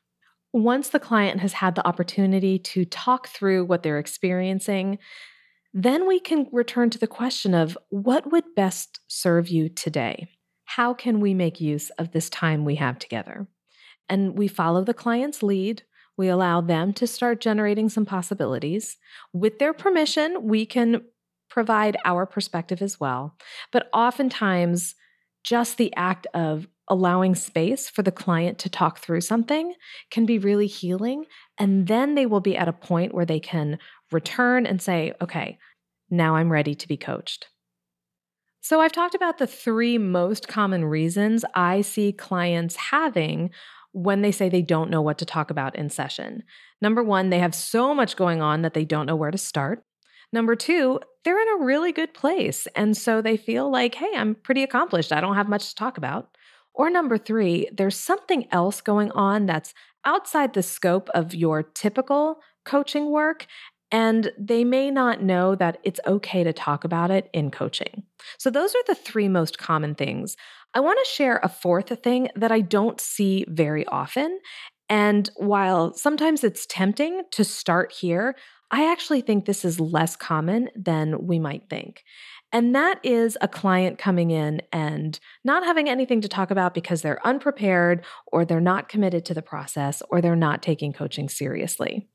Once 0.52 0.88
the 0.88 0.98
client 0.98 1.40
has 1.40 1.52
had 1.52 1.74
the 1.74 1.86
opportunity 1.86 2.58
to 2.58 2.84
talk 2.84 3.28
through 3.28 3.64
what 3.66 3.82
they're 3.82 3.98
experiencing, 3.98 4.98
then 5.72 6.08
we 6.08 6.18
can 6.18 6.48
return 6.50 6.90
to 6.90 6.98
the 6.98 7.06
question 7.06 7.54
of 7.54 7.78
what 7.90 8.32
would 8.32 8.54
best 8.56 9.00
serve 9.06 9.48
you 9.48 9.68
today? 9.68 10.28
How 10.64 10.94
can 10.94 11.20
we 11.20 11.34
make 11.34 11.60
use 11.60 11.90
of 11.90 12.10
this 12.12 12.28
time 12.30 12.64
we 12.64 12.76
have 12.76 12.98
together? 12.98 13.46
And 14.08 14.36
we 14.36 14.48
follow 14.48 14.82
the 14.82 14.94
client's 14.94 15.42
lead. 15.42 15.82
We 16.20 16.28
allow 16.28 16.60
them 16.60 16.92
to 16.92 17.06
start 17.06 17.40
generating 17.40 17.88
some 17.88 18.04
possibilities. 18.04 18.98
With 19.32 19.58
their 19.58 19.72
permission, 19.72 20.42
we 20.42 20.66
can 20.66 21.00
provide 21.48 21.96
our 22.04 22.26
perspective 22.26 22.82
as 22.82 23.00
well. 23.00 23.38
But 23.72 23.88
oftentimes, 23.94 24.96
just 25.44 25.78
the 25.78 25.96
act 25.96 26.26
of 26.34 26.68
allowing 26.88 27.34
space 27.36 27.88
for 27.88 28.02
the 28.02 28.12
client 28.12 28.58
to 28.58 28.68
talk 28.68 28.98
through 28.98 29.22
something 29.22 29.72
can 30.10 30.26
be 30.26 30.36
really 30.36 30.66
healing. 30.66 31.24
And 31.56 31.86
then 31.86 32.16
they 32.16 32.26
will 32.26 32.40
be 32.40 32.54
at 32.54 32.68
a 32.68 32.72
point 32.74 33.14
where 33.14 33.24
they 33.24 33.40
can 33.40 33.78
return 34.12 34.66
and 34.66 34.82
say, 34.82 35.14
okay, 35.22 35.56
now 36.10 36.36
I'm 36.36 36.52
ready 36.52 36.74
to 36.74 36.86
be 36.86 36.98
coached. 36.98 37.46
So, 38.60 38.82
I've 38.82 38.92
talked 38.92 39.14
about 39.14 39.38
the 39.38 39.46
three 39.46 39.96
most 39.96 40.48
common 40.48 40.84
reasons 40.84 41.46
I 41.54 41.80
see 41.80 42.12
clients 42.12 42.76
having 42.76 43.52
when 43.92 44.22
they 44.22 44.32
say 44.32 44.48
they 44.48 44.62
don't 44.62 44.90
know 44.90 45.02
what 45.02 45.18
to 45.18 45.24
talk 45.24 45.50
about 45.50 45.76
in 45.76 45.90
session. 45.90 46.42
Number 46.80 47.02
one, 47.02 47.30
they 47.30 47.38
have 47.38 47.54
so 47.54 47.94
much 47.94 48.16
going 48.16 48.40
on 48.40 48.62
that 48.62 48.74
they 48.74 48.84
don't 48.84 49.06
know 49.06 49.16
where 49.16 49.30
to 49.30 49.38
start. 49.38 49.84
Number 50.32 50.54
two, 50.54 51.00
they're 51.24 51.40
in 51.40 51.60
a 51.60 51.64
really 51.64 51.92
good 51.92 52.14
place. 52.14 52.68
And 52.76 52.96
so 52.96 53.20
they 53.20 53.36
feel 53.36 53.70
like, 53.70 53.96
hey, 53.96 54.10
I'm 54.14 54.36
pretty 54.36 54.62
accomplished. 54.62 55.12
I 55.12 55.20
don't 55.20 55.34
have 55.34 55.48
much 55.48 55.70
to 55.70 55.74
talk 55.74 55.98
about. 55.98 56.28
Or 56.72 56.88
number 56.88 57.18
three, 57.18 57.68
there's 57.72 57.96
something 57.96 58.46
else 58.52 58.80
going 58.80 59.10
on 59.12 59.46
that's 59.46 59.74
outside 60.04 60.54
the 60.54 60.62
scope 60.62 61.10
of 61.10 61.34
your 61.34 61.62
typical 61.62 62.40
coaching 62.64 63.10
work. 63.10 63.46
And 63.92 64.30
they 64.38 64.62
may 64.62 64.90
not 64.90 65.20
know 65.20 65.56
that 65.56 65.78
it's 65.82 65.98
okay 66.06 66.44
to 66.44 66.52
talk 66.52 66.84
about 66.84 67.10
it 67.10 67.28
in 67.32 67.50
coaching. 67.50 68.04
So, 68.38 68.48
those 68.48 68.72
are 68.72 68.84
the 68.86 68.94
three 68.94 69.28
most 69.28 69.58
common 69.58 69.96
things. 69.96 70.36
I 70.72 70.80
want 70.80 70.98
to 71.02 71.10
share 71.10 71.40
a 71.42 71.48
fourth 71.48 72.02
thing 72.02 72.28
that 72.36 72.52
I 72.52 72.60
don't 72.60 73.00
see 73.00 73.44
very 73.48 73.86
often. 73.86 74.38
And 74.88 75.28
while 75.36 75.94
sometimes 75.94 76.44
it's 76.44 76.66
tempting 76.66 77.22
to 77.32 77.44
start 77.44 77.92
here, 77.92 78.36
I 78.70 78.90
actually 78.90 79.20
think 79.20 79.44
this 79.44 79.64
is 79.64 79.80
less 79.80 80.14
common 80.14 80.68
than 80.76 81.26
we 81.26 81.40
might 81.40 81.68
think. 81.68 82.04
And 82.52 82.74
that 82.74 83.00
is 83.04 83.36
a 83.40 83.48
client 83.48 83.98
coming 83.98 84.30
in 84.30 84.62
and 84.72 85.18
not 85.44 85.64
having 85.64 85.88
anything 85.88 86.20
to 86.20 86.28
talk 86.28 86.50
about 86.50 86.74
because 86.74 87.02
they're 87.02 87.24
unprepared 87.26 88.04
or 88.26 88.44
they're 88.44 88.60
not 88.60 88.88
committed 88.88 89.24
to 89.26 89.34
the 89.34 89.42
process 89.42 90.02
or 90.10 90.20
they're 90.20 90.36
not 90.36 90.62
taking 90.62 90.92
coaching 90.92 91.28
seriously. 91.28 92.08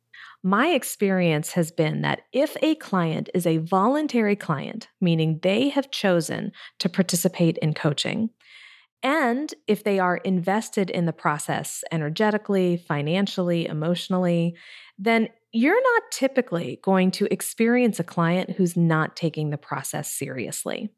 My 0.44 0.68
experience 0.68 1.54
has 1.54 1.72
been 1.72 2.02
that 2.02 2.22
if 2.32 2.56
a 2.62 2.76
client 2.76 3.30
is 3.34 3.48
a 3.48 3.58
voluntary 3.58 4.36
client, 4.36 4.90
meaning 5.02 5.40
they 5.42 5.70
have 5.70 5.90
chosen 5.90 6.52
to 6.80 6.90
participate 6.90 7.58
in 7.60 7.74
coaching, 7.74 8.30
and 9.06 9.54
if 9.68 9.84
they 9.84 10.00
are 10.00 10.18
invested 10.18 10.90
in 10.90 11.06
the 11.06 11.14
process 11.14 11.84
energetically, 11.92 12.76
financially, 12.76 13.68
emotionally, 13.68 14.56
then 14.98 15.30
you're 15.54 15.80
not 15.94 16.04
typically 16.12 16.80
going 16.82 17.12
to 17.12 17.32
experience 17.32 18.00
a 18.00 18.04
client 18.04 18.50
who's 18.50 18.76
not 18.76 19.16
taking 19.16 19.52
the 19.52 19.60
process 19.60 20.12
seriously. 20.12 20.90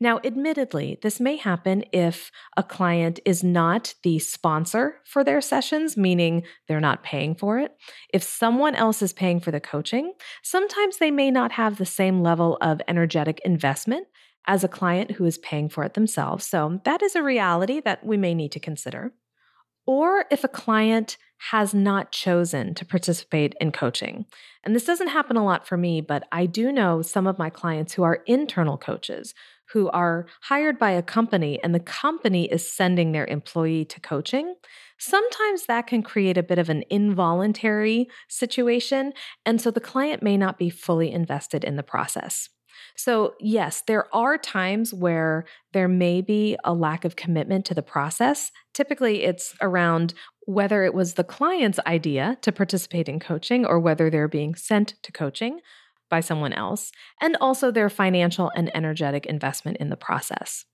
Now, 0.00 0.18
admittedly, 0.24 0.98
this 1.00 1.20
may 1.20 1.36
happen 1.36 1.84
if 1.92 2.32
a 2.56 2.64
client 2.64 3.20
is 3.24 3.44
not 3.44 3.94
the 4.02 4.18
sponsor 4.18 4.96
for 5.04 5.22
their 5.22 5.40
sessions, 5.40 5.96
meaning 5.96 6.42
they're 6.66 6.80
not 6.80 7.04
paying 7.04 7.36
for 7.36 7.60
it. 7.60 7.70
If 8.12 8.24
someone 8.24 8.74
else 8.74 9.00
is 9.00 9.12
paying 9.12 9.38
for 9.38 9.52
the 9.52 9.60
coaching, 9.60 10.12
sometimes 10.42 10.98
they 10.98 11.12
may 11.12 11.30
not 11.30 11.52
have 11.52 11.78
the 11.78 11.86
same 11.86 12.20
level 12.20 12.58
of 12.60 12.82
energetic 12.88 13.40
investment 13.44 14.08
as 14.48 14.64
a 14.64 14.68
client 14.68 15.12
who 15.12 15.24
is 15.24 15.38
paying 15.38 15.68
for 15.68 15.84
it 15.84 15.94
themselves. 15.94 16.44
So, 16.44 16.80
that 16.84 17.02
is 17.02 17.14
a 17.14 17.22
reality 17.22 17.80
that 17.84 18.04
we 18.04 18.16
may 18.16 18.34
need 18.34 18.50
to 18.52 18.60
consider. 18.60 19.12
Or 19.86 20.24
if 20.30 20.42
a 20.42 20.48
client 20.48 21.16
has 21.50 21.72
not 21.72 22.10
chosen 22.10 22.74
to 22.74 22.84
participate 22.84 23.54
in 23.60 23.70
coaching. 23.70 24.26
And 24.64 24.74
this 24.74 24.84
doesn't 24.84 25.08
happen 25.08 25.36
a 25.36 25.44
lot 25.44 25.68
for 25.68 25.76
me, 25.76 26.00
but 26.00 26.26
I 26.32 26.46
do 26.46 26.72
know 26.72 27.00
some 27.00 27.28
of 27.28 27.38
my 27.38 27.48
clients 27.48 27.94
who 27.94 28.02
are 28.02 28.24
internal 28.26 28.76
coaches 28.76 29.34
who 29.72 29.88
are 29.90 30.26
hired 30.42 30.78
by 30.78 30.90
a 30.90 31.02
company 31.02 31.62
and 31.62 31.74
the 31.74 31.80
company 31.80 32.46
is 32.46 32.70
sending 32.70 33.12
their 33.12 33.26
employee 33.26 33.84
to 33.84 34.00
coaching. 34.00 34.54
Sometimes 34.98 35.66
that 35.66 35.86
can 35.86 36.02
create 36.02 36.38
a 36.38 36.42
bit 36.42 36.58
of 36.58 36.68
an 36.68 36.84
involuntary 36.90 38.08
situation. 38.28 39.12
And 39.44 39.60
so 39.60 39.70
the 39.70 39.80
client 39.80 40.22
may 40.22 40.36
not 40.36 40.58
be 40.58 40.70
fully 40.70 41.12
invested 41.12 41.64
in 41.64 41.76
the 41.76 41.82
process. 41.82 42.48
So, 42.98 43.34
yes, 43.38 43.84
there 43.86 44.12
are 44.12 44.36
times 44.36 44.92
where 44.92 45.44
there 45.72 45.86
may 45.86 46.20
be 46.20 46.56
a 46.64 46.74
lack 46.74 47.04
of 47.04 47.14
commitment 47.14 47.64
to 47.66 47.74
the 47.74 47.82
process. 47.82 48.50
Typically, 48.74 49.22
it's 49.22 49.54
around 49.62 50.14
whether 50.46 50.82
it 50.82 50.94
was 50.94 51.14
the 51.14 51.22
client's 51.22 51.78
idea 51.86 52.36
to 52.42 52.50
participate 52.50 53.08
in 53.08 53.20
coaching 53.20 53.64
or 53.64 53.78
whether 53.78 54.10
they're 54.10 54.26
being 54.26 54.56
sent 54.56 54.94
to 55.04 55.12
coaching 55.12 55.60
by 56.10 56.18
someone 56.18 56.52
else, 56.52 56.90
and 57.20 57.36
also 57.40 57.70
their 57.70 57.88
financial 57.88 58.50
and 58.56 58.74
energetic 58.74 59.26
investment 59.26 59.76
in 59.76 59.90
the 59.90 59.96
process. 59.96 60.64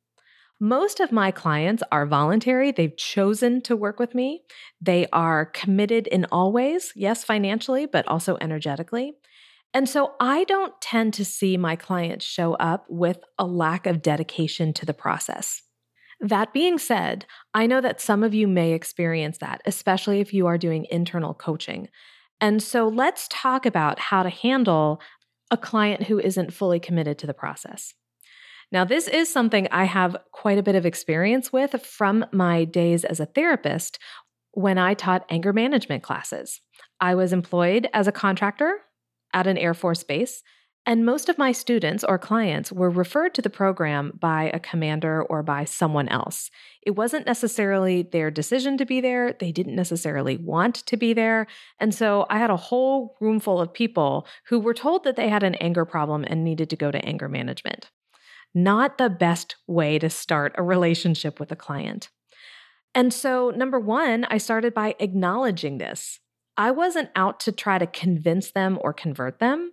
Most 0.59 1.01
of 1.01 1.13
my 1.13 1.31
clients 1.31 1.83
are 1.93 2.07
voluntary. 2.07 2.73
They've 2.73 2.97
chosen 2.97 3.61
to 3.63 3.77
work 3.77 3.99
with 3.99 4.15
me. 4.15 4.45
They 4.81 5.07
are 5.13 5.45
committed 5.45 6.07
in 6.07 6.25
all 6.33 6.53
ways, 6.53 6.93
yes, 6.97 7.23
financially, 7.23 7.85
but 7.85 8.09
also 8.09 8.39
energetically. 8.41 9.13
And 9.75 9.89
so 9.89 10.13
I 10.21 10.45
don't 10.45 10.81
tend 10.81 11.13
to 11.15 11.25
see 11.25 11.57
my 11.57 11.75
clients 11.75 12.25
show 12.25 12.55
up 12.55 12.87
with 12.89 13.19
a 13.39 13.45
lack 13.45 13.87
of 13.87 14.03
dedication 14.03 14.73
to 14.75 14.87
the 14.87 14.95
process. 14.95 15.63
That 16.21 16.53
being 16.53 16.79
said, 16.79 17.27
I 17.53 17.67
know 17.67 17.81
that 17.81 18.01
some 18.01 18.23
of 18.23 18.33
you 18.33 18.47
may 18.47 18.73
experience 18.73 19.39
that, 19.39 19.61
especially 19.67 20.21
if 20.21 20.33
you 20.33 20.47
are 20.47 20.57
doing 20.57 20.87
internal 20.91 21.35
coaching. 21.35 21.89
And 22.41 22.63
so 22.63 22.87
let's 22.87 23.27
talk 23.29 23.67
about 23.67 23.99
how 23.99 24.23
to 24.23 24.31
handle 24.31 25.01
a 25.51 25.57
client 25.57 26.05
who 26.05 26.21
isn't 26.21 26.55
fully 26.55 26.79
committed 26.79 27.19
to 27.19 27.27
the 27.27 27.35
process. 27.35 27.95
Now, 28.71 28.85
this 28.85 29.09
is 29.09 29.31
something 29.31 29.69
I 29.71 29.85
have 29.85 30.17
quite 30.33 30.59
a 30.59 30.63
bit 30.63 30.77
of 30.77 30.87
experience 30.87 31.53
with 31.53 31.85
from 31.85 32.25
my 32.33 32.65
days 32.65 33.05
as 33.05 33.21
a 33.21 33.27
therapist 33.27 33.99
when 34.53 34.79
I 34.79 34.95
taught 34.95 35.27
anger 35.29 35.53
management 35.53 36.03
classes. 36.03 36.61
I 37.01 37.17
was 37.17 37.33
employed 37.33 37.89
as 37.93 38.07
a 38.07 38.13
contractor 38.13 38.79
at 39.35 39.47
an 39.47 39.59
Air 39.59 39.75
Force 39.75 40.03
base, 40.03 40.43
and 40.87 41.07
most 41.07 41.31
of 41.31 41.39
my 41.39 41.51
students 41.51 42.05
or 42.05 42.19
clients 42.19 42.71
were 42.71 42.91
referred 42.91 43.35
to 43.35 43.43
the 43.43 43.49
program 43.49 44.13
by 44.21 44.51
a 44.53 44.61
commander 44.61 45.23
or 45.23 45.43
by 45.43 45.65
someone 45.65 46.09
else. 46.09 46.51
It 46.83 46.91
wasn't 46.91 47.27
necessarily 47.27 48.03
their 48.03 48.31
decision 48.31 48.77
to 48.77 48.85
be 48.85 49.01
there, 49.01 49.33
they 49.33 49.51
didn't 49.51 49.77
necessarily 49.77 50.37
want 50.37 50.75
to 50.75 50.97
be 50.97 51.15
there. 51.15 51.47
And 51.81 51.95
so 51.95 52.27
I 52.29 52.39
had 52.39 52.51
a 52.51 52.57
whole 52.57 53.17
room 53.21 53.41
full 53.41 53.61
of 53.61 53.73
people 53.73 54.27
who 54.49 54.61
were 54.61 54.75
told 54.75 55.05
that 55.05 55.17
they 55.17 55.31
had 55.31 55.43
an 55.43 55.55
anger 55.57 55.87
problem 55.87 56.25
and 56.27 56.45
needed 56.45 56.69
to 56.71 56.77
go 56.77 56.91
to 56.91 57.05
anger 57.05 57.29
management. 57.29 57.91
Not 58.55 58.99
the 58.99 59.11
best 59.11 59.57
way 59.67 59.99
to 59.99 60.11
start 60.11 60.55
a 60.57 60.63
relationship 60.63 61.41
with 61.41 61.51
a 61.51 61.57
client. 61.57 62.11
And 62.95 63.13
so, 63.13 63.51
number 63.51 63.81
one, 63.81 64.25
I 64.31 64.39
started 64.39 64.73
by 64.73 64.95
acknowledging 65.01 65.79
this. 65.79 66.21
I 66.57 66.71
wasn't 66.71 67.11
out 67.17 67.41
to 67.41 67.53
try 67.53 67.79
to 67.79 67.87
convince 67.87 68.53
them 68.53 68.79
or 68.81 68.93
convert 68.93 69.39
them. 69.41 69.73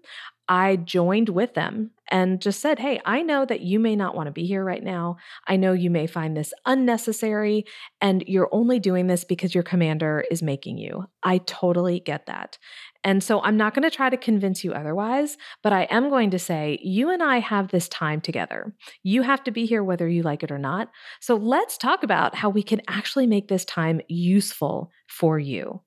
I 0.51 0.75
joined 0.75 1.29
with 1.29 1.53
them 1.53 1.91
and 2.09 2.41
just 2.41 2.59
said, 2.59 2.79
Hey, 2.79 2.99
I 3.05 3.21
know 3.21 3.45
that 3.45 3.61
you 3.61 3.79
may 3.79 3.95
not 3.95 4.15
want 4.15 4.27
to 4.27 4.33
be 4.33 4.45
here 4.45 4.65
right 4.65 4.83
now. 4.83 5.15
I 5.47 5.55
know 5.55 5.71
you 5.71 5.89
may 5.89 6.07
find 6.07 6.35
this 6.35 6.53
unnecessary, 6.65 7.63
and 8.01 8.21
you're 8.27 8.49
only 8.51 8.77
doing 8.77 9.07
this 9.07 9.23
because 9.23 9.55
your 9.55 9.63
commander 9.63 10.25
is 10.29 10.43
making 10.43 10.77
you. 10.77 11.05
I 11.23 11.37
totally 11.37 12.01
get 12.01 12.25
that. 12.25 12.57
And 13.03 13.23
so 13.23 13.41
I'm 13.41 13.55
not 13.55 13.73
going 13.73 13.89
to 13.89 13.95
try 13.95 14.09
to 14.09 14.17
convince 14.17 14.61
you 14.63 14.73
otherwise, 14.73 15.37
but 15.63 15.71
I 15.71 15.83
am 15.83 16.09
going 16.09 16.31
to 16.31 16.39
say, 16.39 16.79
you 16.81 17.09
and 17.09 17.23
I 17.23 17.39
have 17.39 17.69
this 17.69 17.87
time 17.87 18.19
together. 18.19 18.75
You 19.03 19.21
have 19.21 19.43
to 19.45 19.51
be 19.51 19.65
here 19.65 19.83
whether 19.83 20.07
you 20.07 20.21
like 20.21 20.43
it 20.43 20.51
or 20.51 20.59
not. 20.59 20.89
So 21.21 21.35
let's 21.35 21.77
talk 21.77 22.03
about 22.03 22.35
how 22.35 22.49
we 22.49 22.61
can 22.61 22.81
actually 22.89 23.25
make 23.25 23.47
this 23.47 23.63
time 23.63 24.01
useful 24.09 24.91
for 25.07 25.39
you. 25.39 25.81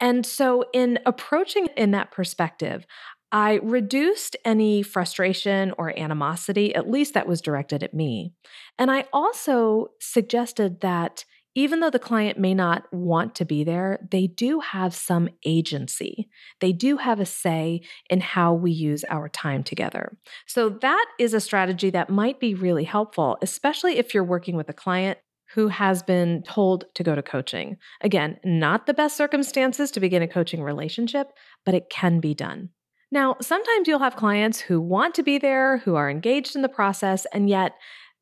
And 0.00 0.26
so, 0.26 0.64
in 0.72 0.98
approaching 1.06 1.68
in 1.76 1.92
that 1.92 2.10
perspective, 2.10 2.86
I 3.30 3.60
reduced 3.62 4.36
any 4.44 4.82
frustration 4.82 5.72
or 5.78 5.98
animosity, 5.98 6.74
at 6.74 6.90
least 6.90 7.14
that 7.14 7.26
was 7.26 7.40
directed 7.40 7.82
at 7.82 7.94
me. 7.94 8.34
And 8.78 8.90
I 8.90 9.06
also 9.12 9.88
suggested 10.00 10.80
that 10.82 11.24
even 11.54 11.80
though 11.80 11.90
the 11.90 11.98
client 11.98 12.38
may 12.38 12.54
not 12.54 12.84
want 12.92 13.34
to 13.34 13.44
be 13.44 13.62
there, 13.62 14.06
they 14.10 14.26
do 14.26 14.60
have 14.60 14.94
some 14.94 15.28
agency. 15.44 16.28
They 16.60 16.72
do 16.72 16.96
have 16.96 17.20
a 17.20 17.26
say 17.26 17.82
in 18.08 18.20
how 18.20 18.54
we 18.54 18.72
use 18.72 19.04
our 19.04 19.28
time 19.28 19.62
together. 19.62 20.16
So, 20.46 20.68
that 20.68 21.06
is 21.18 21.34
a 21.34 21.40
strategy 21.40 21.90
that 21.90 22.10
might 22.10 22.40
be 22.40 22.54
really 22.54 22.84
helpful, 22.84 23.38
especially 23.42 23.98
if 23.98 24.14
you're 24.14 24.24
working 24.24 24.56
with 24.56 24.68
a 24.68 24.74
client 24.74 25.18
who 25.54 25.68
has 25.68 26.02
been 26.02 26.42
told 26.42 26.84
to 26.94 27.02
go 27.02 27.14
to 27.14 27.22
coaching. 27.22 27.76
Again, 28.00 28.38
not 28.44 28.86
the 28.86 28.94
best 28.94 29.16
circumstances 29.16 29.90
to 29.92 30.00
begin 30.00 30.22
a 30.22 30.28
coaching 30.28 30.62
relationship, 30.62 31.32
but 31.64 31.74
it 31.74 31.90
can 31.90 32.20
be 32.20 32.34
done. 32.34 32.70
Now, 33.10 33.36
sometimes 33.40 33.86
you'll 33.86 33.98
have 33.98 34.16
clients 34.16 34.58
who 34.58 34.80
want 34.80 35.14
to 35.16 35.22
be 35.22 35.36
there, 35.36 35.78
who 35.78 35.96
are 35.96 36.10
engaged 36.10 36.56
in 36.56 36.62
the 36.62 36.68
process, 36.68 37.26
and 37.32 37.48
yet 37.48 37.72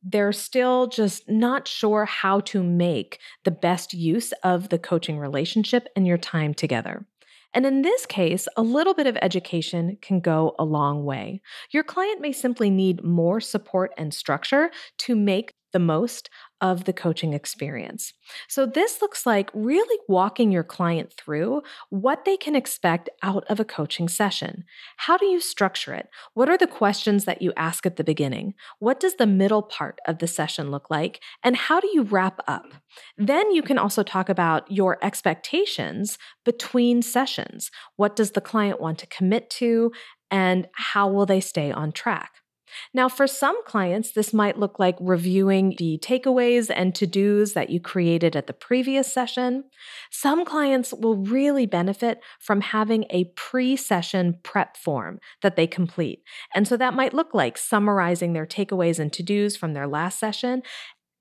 they're 0.02 0.32
still 0.32 0.88
just 0.88 1.28
not 1.28 1.68
sure 1.68 2.04
how 2.06 2.40
to 2.40 2.62
make 2.62 3.20
the 3.44 3.50
best 3.50 3.92
use 3.92 4.32
of 4.42 4.70
the 4.70 4.78
coaching 4.78 5.18
relationship 5.18 5.86
and 5.94 6.06
your 6.06 6.18
time 6.18 6.54
together. 6.54 7.06
And 7.52 7.66
in 7.66 7.82
this 7.82 8.06
case, 8.06 8.46
a 8.56 8.62
little 8.62 8.94
bit 8.94 9.06
of 9.06 9.18
education 9.20 9.98
can 10.00 10.20
go 10.20 10.54
a 10.58 10.64
long 10.64 11.04
way. 11.04 11.42
Your 11.72 11.82
client 11.82 12.20
may 12.20 12.32
simply 12.32 12.70
need 12.70 13.04
more 13.04 13.40
support 13.40 13.92
and 13.98 14.14
structure 14.14 14.70
to 14.98 15.16
make 15.16 15.54
the 15.72 15.78
most 15.78 16.30
of 16.60 16.84
the 16.84 16.92
coaching 16.92 17.32
experience. 17.32 18.12
So, 18.48 18.66
this 18.66 19.00
looks 19.00 19.26
like 19.26 19.50
really 19.54 19.98
walking 20.08 20.52
your 20.52 20.64
client 20.64 21.12
through 21.12 21.62
what 21.88 22.24
they 22.24 22.36
can 22.36 22.54
expect 22.54 23.08
out 23.22 23.44
of 23.48 23.60
a 23.60 23.64
coaching 23.64 24.08
session. 24.08 24.64
How 24.98 25.16
do 25.16 25.26
you 25.26 25.40
structure 25.40 25.94
it? 25.94 26.08
What 26.34 26.48
are 26.48 26.58
the 26.58 26.66
questions 26.66 27.24
that 27.24 27.42
you 27.42 27.52
ask 27.56 27.86
at 27.86 27.96
the 27.96 28.04
beginning? 28.04 28.54
What 28.78 29.00
does 29.00 29.14
the 29.14 29.26
middle 29.26 29.62
part 29.62 29.98
of 30.06 30.18
the 30.18 30.26
session 30.26 30.70
look 30.70 30.90
like? 30.90 31.20
And 31.42 31.56
how 31.56 31.80
do 31.80 31.88
you 31.92 32.02
wrap 32.02 32.40
up? 32.46 32.74
Then 33.16 33.52
you 33.52 33.62
can 33.62 33.78
also 33.78 34.02
talk 34.02 34.28
about 34.28 34.70
your 34.70 34.98
expectations 35.02 36.18
between 36.44 37.02
sessions. 37.02 37.70
What 37.96 38.16
does 38.16 38.32
the 38.32 38.40
client 38.40 38.80
want 38.80 38.98
to 38.98 39.06
commit 39.06 39.50
to? 39.50 39.92
And 40.30 40.68
how 40.74 41.08
will 41.08 41.26
they 41.26 41.40
stay 41.40 41.72
on 41.72 41.92
track? 41.92 42.32
Now, 42.92 43.08
for 43.08 43.26
some 43.26 43.62
clients, 43.64 44.12
this 44.12 44.32
might 44.32 44.58
look 44.58 44.78
like 44.78 44.96
reviewing 45.00 45.74
the 45.78 45.98
takeaways 46.02 46.70
and 46.74 46.94
to 46.94 47.06
dos 47.06 47.52
that 47.52 47.70
you 47.70 47.80
created 47.80 48.36
at 48.36 48.46
the 48.46 48.52
previous 48.52 49.12
session. 49.12 49.64
Some 50.10 50.44
clients 50.44 50.92
will 50.92 51.16
really 51.16 51.66
benefit 51.66 52.20
from 52.38 52.60
having 52.60 53.04
a 53.10 53.24
pre 53.36 53.76
session 53.76 54.38
prep 54.42 54.76
form 54.76 55.20
that 55.42 55.56
they 55.56 55.66
complete. 55.66 56.22
And 56.54 56.66
so 56.66 56.76
that 56.76 56.94
might 56.94 57.14
look 57.14 57.34
like 57.34 57.58
summarizing 57.58 58.32
their 58.32 58.46
takeaways 58.46 58.98
and 58.98 59.12
to 59.12 59.22
dos 59.22 59.56
from 59.56 59.74
their 59.74 59.86
last 59.86 60.18
session 60.18 60.62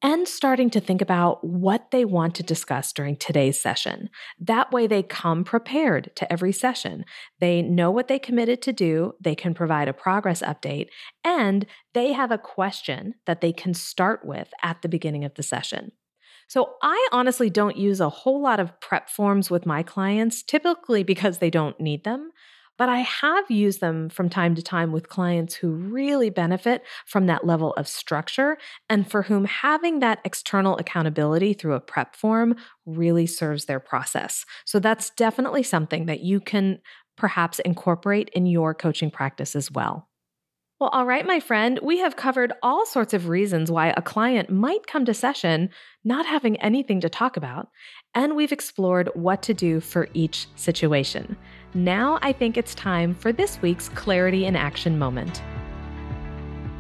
and 0.02 0.28
starting 0.28 0.70
to 0.70 0.80
think 0.80 1.02
about 1.02 1.44
what 1.44 1.92
they 1.92 2.06
want 2.06 2.36
to 2.36 2.44
discuss 2.44 2.94
during 2.94 3.16
today's 3.16 3.62
session. 3.62 4.10
That 4.40 4.72
way, 4.72 4.88
they 4.88 5.04
come 5.04 5.44
prepared 5.44 6.12
to 6.16 6.32
every 6.32 6.54
session. 6.54 7.06
They 7.40 7.62
know 7.62 7.92
what 7.92 8.08
they 8.08 8.20
committed 8.20 8.62
to 8.64 8.74
do, 8.74 9.14
they 9.20 9.36
can 9.36 9.54
provide 9.54 9.88
a 9.88 9.94
progress 9.94 10.42
update, 10.42 10.88
and 11.24 11.66
they 11.94 12.14
have 12.14 12.32
a 12.32 12.38
question 12.38 13.16
that 13.26 13.42
they 13.42 13.52
can 13.52 13.74
start 13.74 14.22
with 14.24 14.50
at 14.64 14.82
the 14.82 14.90
beginning 14.90 15.26
of 15.26 15.36
the 15.36 15.44
session. 15.44 15.92
So, 16.48 16.74
I 16.82 17.10
honestly 17.12 17.50
don't 17.50 17.78
use 17.78 18.00
a 18.00 18.10
whole 18.10 18.42
lot 18.42 18.60
of 18.60 18.80
prep 18.80 19.10
forms 19.10 19.52
with 19.52 19.66
my 19.66 19.84
clients, 19.84 20.42
typically 20.42 21.04
because 21.04 21.38
they 21.38 21.52
don't 21.52 21.80
need 21.80 22.06
them 22.06 22.32
but 22.80 22.88
I 22.88 23.00
have 23.00 23.52
used 23.52 23.82
them 23.82 24.08
from 24.08 24.30
time 24.30 24.56
to 24.56 24.64
time 24.64 24.94
with 24.94 25.10
clients 25.10 25.54
who 25.54 25.70
really 25.70 26.30
benefit 26.30 26.82
from 27.06 27.26
that 27.26 27.46
level 27.46 27.74
of 27.74 27.90
structure 27.90 28.58
and 28.90 29.10
for 29.10 29.24
whom 29.24 29.44
having 29.44 30.00
that 30.00 30.20
external 30.24 30.78
accountability 30.78 31.54
through 31.54 31.74
a 31.74 31.82
prep 31.82 32.16
form 32.16 32.56
really 32.86 33.28
serves 33.28 33.66
their 33.66 33.82
process. 33.82 34.46
So 34.64 34.80
that's 34.80 35.10
definitely 35.12 35.62
something 35.62 36.06
that 36.06 36.22
you 36.22 36.40
can 36.40 36.80
perhaps 37.18 37.60
incorporate 37.60 38.30
in 38.30 38.46
your 38.46 38.74
coaching 38.74 39.12
practice 39.12 39.58
as 39.58 39.70
well. 39.70 40.08
Well, 40.80 40.90
all 40.92 41.06
right, 41.06 41.28
my 41.28 41.42
friend, 41.42 41.78
we 41.84 41.98
have 41.98 42.16
covered 42.16 42.54
all 42.64 42.86
sorts 42.86 43.14
of 43.14 43.28
reasons 43.28 43.70
why 43.70 43.88
a 43.98 44.02
client 44.02 44.50
might 44.50 44.88
come 44.88 45.04
to 45.04 45.14
session 45.14 45.72
not 46.06 46.26
having 46.26 46.56
anything 46.62 47.02
to 47.02 47.10
talk 47.10 47.36
about, 47.36 47.68
and 48.16 48.38
we've 48.38 48.54
explored 48.54 49.10
what 49.14 49.42
to 49.44 49.54
do 49.54 49.82
for 49.82 50.08
each 50.14 50.48
situation. 50.56 51.36
Now 51.76 52.18
I 52.24 52.34
think 52.34 52.58
it's 52.58 52.74
time 52.74 53.14
for 53.14 53.32
this 53.32 53.62
week's 53.62 53.90
Clarity 53.90 54.46
in 54.46 54.56
Action 54.56 54.98
moment. 54.98 55.44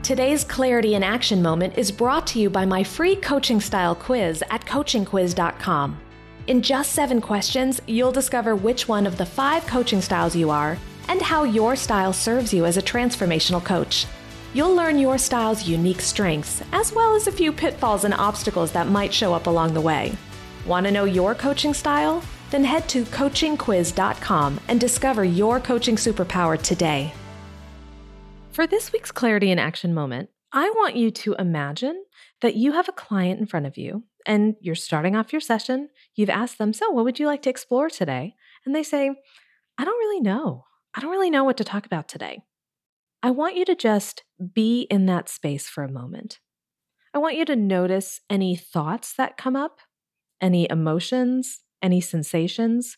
Today's 0.01 0.43
Clarity 0.43 0.95
in 0.95 1.03
Action 1.03 1.43
moment 1.43 1.77
is 1.77 1.91
brought 1.91 2.25
to 2.27 2.39
you 2.39 2.49
by 2.49 2.65
my 2.65 2.83
free 2.83 3.15
coaching 3.15 3.61
style 3.61 3.93
quiz 3.93 4.43
at 4.49 4.65
coachingquiz.com. 4.65 5.99
In 6.47 6.63
just 6.63 6.93
seven 6.93 7.21
questions, 7.21 7.79
you'll 7.85 8.11
discover 8.11 8.55
which 8.55 8.87
one 8.87 9.05
of 9.05 9.17
the 9.17 9.25
five 9.27 9.67
coaching 9.67 10.01
styles 10.01 10.35
you 10.35 10.49
are 10.49 10.75
and 11.07 11.21
how 11.21 11.43
your 11.43 11.75
style 11.75 12.11
serves 12.11 12.51
you 12.51 12.65
as 12.65 12.77
a 12.77 12.81
transformational 12.81 13.63
coach. 13.63 14.07
You'll 14.55 14.73
learn 14.73 14.97
your 14.97 15.19
style's 15.19 15.67
unique 15.67 16.01
strengths, 16.01 16.63
as 16.71 16.91
well 16.93 17.15
as 17.15 17.27
a 17.27 17.31
few 17.31 17.51
pitfalls 17.51 18.05
and 18.05 18.15
obstacles 18.15 18.71
that 18.71 18.87
might 18.87 19.13
show 19.13 19.35
up 19.35 19.45
along 19.45 19.75
the 19.75 19.81
way. 19.81 20.17
Want 20.65 20.87
to 20.87 20.91
know 20.91 21.05
your 21.05 21.35
coaching 21.35 21.75
style? 21.75 22.23
Then 22.51 22.63
head 22.63 22.89
to 22.89 23.03
coachingquiz.com 23.05 24.59
and 24.67 24.79
discover 24.79 25.23
your 25.23 25.59
coaching 25.59 25.95
superpower 25.95 26.61
today. 26.61 27.13
For 28.51 28.65
this 28.65 28.91
week's 28.91 29.11
Clarity 29.11 29.51
in 29.51 29.59
Action 29.59 29.93
moment, 29.93 30.29
I 30.51 30.69
want 30.71 30.95
you 30.95 31.11
to 31.11 31.35
imagine 31.35 32.03
that 32.41 32.55
you 32.55 32.71
have 32.71 32.89
a 32.89 32.93
client 32.93 33.39
in 33.39 33.45
front 33.45 33.67
of 33.67 33.77
you 33.77 34.03
and 34.25 34.55
you're 34.61 34.75
starting 34.75 35.15
off 35.15 35.31
your 35.31 35.39
session. 35.39 35.89
You've 36.15 36.29
asked 36.29 36.57
them, 36.57 36.73
So, 36.73 36.89
what 36.89 37.05
would 37.05 37.19
you 37.19 37.27
like 37.27 37.43
to 37.43 37.49
explore 37.49 37.89
today? 37.89 38.33
And 38.65 38.75
they 38.75 38.83
say, 38.83 39.11
I 39.77 39.85
don't 39.85 39.97
really 39.97 40.19
know. 40.19 40.65
I 40.93 41.01
don't 41.01 41.11
really 41.11 41.29
know 41.29 41.43
what 41.43 41.57
to 41.57 41.63
talk 41.63 41.85
about 41.85 42.07
today. 42.07 42.41
I 43.21 43.31
want 43.31 43.55
you 43.55 43.65
to 43.65 43.75
just 43.75 44.23
be 44.53 44.87
in 44.89 45.05
that 45.05 45.29
space 45.29 45.67
for 45.67 45.83
a 45.83 45.91
moment. 45.91 46.39
I 47.13 47.19
want 47.19 47.37
you 47.37 47.45
to 47.45 47.55
notice 47.55 48.21
any 48.29 48.55
thoughts 48.55 49.13
that 49.15 49.37
come 49.37 49.55
up, 49.55 49.79
any 50.41 50.67
emotions, 50.69 51.59
any 51.81 52.01
sensations, 52.01 52.97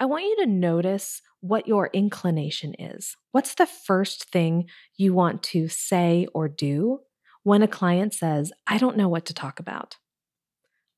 I 0.00 0.06
want 0.06 0.24
you 0.24 0.36
to 0.40 0.46
notice 0.46 1.22
what 1.40 1.68
your 1.68 1.90
inclination 1.92 2.74
is. 2.78 3.16
What's 3.32 3.54
the 3.54 3.66
first 3.66 4.30
thing 4.30 4.66
you 4.96 5.12
want 5.14 5.42
to 5.44 5.68
say 5.68 6.26
or 6.34 6.48
do 6.48 7.00
when 7.42 7.62
a 7.62 7.68
client 7.68 8.14
says, 8.14 8.50
I 8.66 8.78
don't 8.78 8.96
know 8.96 9.08
what 9.08 9.26
to 9.26 9.34
talk 9.34 9.60
about? 9.60 9.96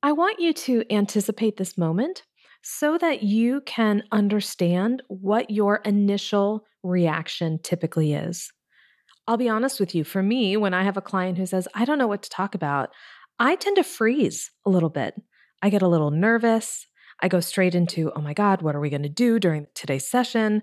I 0.02 0.12
want 0.12 0.38
you 0.38 0.52
to 0.52 0.84
anticipate 0.90 1.56
this 1.56 1.76
moment 1.76 2.22
so 2.62 2.96
that 2.98 3.22
you 3.22 3.60
can 3.62 4.04
understand 4.12 5.02
what 5.08 5.50
your 5.50 5.76
initial 5.84 6.64
reaction 6.82 7.58
typically 7.62 8.14
is. 8.14 8.52
I'll 9.28 9.36
be 9.36 9.48
honest 9.48 9.80
with 9.80 9.94
you, 9.94 10.04
for 10.04 10.22
me, 10.22 10.56
when 10.56 10.74
I 10.74 10.84
have 10.84 10.96
a 10.96 11.02
client 11.02 11.38
who 11.38 11.46
says, 11.46 11.66
I 11.74 11.84
don't 11.84 11.98
know 11.98 12.06
what 12.06 12.22
to 12.22 12.30
talk 12.30 12.54
about, 12.54 12.90
I 13.38 13.56
tend 13.56 13.76
to 13.76 13.84
freeze 13.84 14.50
a 14.64 14.70
little 14.70 14.88
bit. 14.88 15.20
I 15.62 15.70
get 15.70 15.82
a 15.82 15.88
little 15.88 16.10
nervous. 16.10 16.86
I 17.20 17.28
go 17.28 17.40
straight 17.40 17.74
into, 17.74 18.12
oh 18.14 18.20
my 18.20 18.34
God, 18.34 18.62
what 18.62 18.74
are 18.74 18.80
we 18.80 18.90
going 18.90 19.02
to 19.02 19.08
do 19.08 19.38
during 19.38 19.66
today's 19.74 20.06
session? 20.06 20.62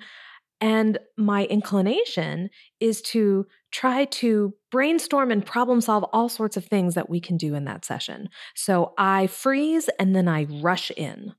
And 0.62 0.98
my 1.18 1.46
inclination 1.46 2.50
is 2.80 3.02
to 3.02 3.48
try 3.72 4.06
to 4.06 4.54
brainstorm 4.72 5.32
and 5.32 5.46
problem 5.46 5.82
solve 5.82 6.06
all 6.14 6.30
sorts 6.30 6.56
of 6.56 6.66
things 6.66 6.96
that 6.96 7.10
we 7.10 7.20
can 7.20 7.38
do 7.38 7.56
in 7.56 7.66
that 7.66 7.84
session. 7.84 8.30
So 8.56 8.94
I 8.98 9.28
freeze 9.28 9.90
and 10.00 10.16
then 10.16 10.28
I 10.28 10.46
rush 10.62 10.90
in. 10.92 11.34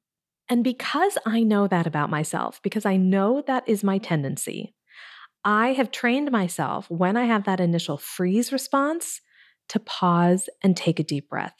And 0.50 0.62
because 0.62 1.16
I 1.24 1.42
know 1.42 1.66
that 1.68 1.87
about 1.87 2.11
myself, 2.11 2.61
because 2.62 2.85
I 2.85 2.96
know 2.96 3.42
that 3.46 3.66
is 3.66 3.83
my 3.83 3.98
tendency, 3.98 4.74
I 5.44 5.68
have 5.68 5.90
trained 5.90 6.31
myself 6.31 6.90
when 6.90 7.16
I 7.16 7.24
have 7.24 7.44
that 7.44 7.61
initial 7.61 7.96
freeze 7.96 8.53
response 8.53 9.20
to 9.70 9.81
pause 9.81 10.48
and 10.62 10.77
take 10.77 11.00
a 11.00 11.05
deep 11.05 11.31
breath. 11.31 11.57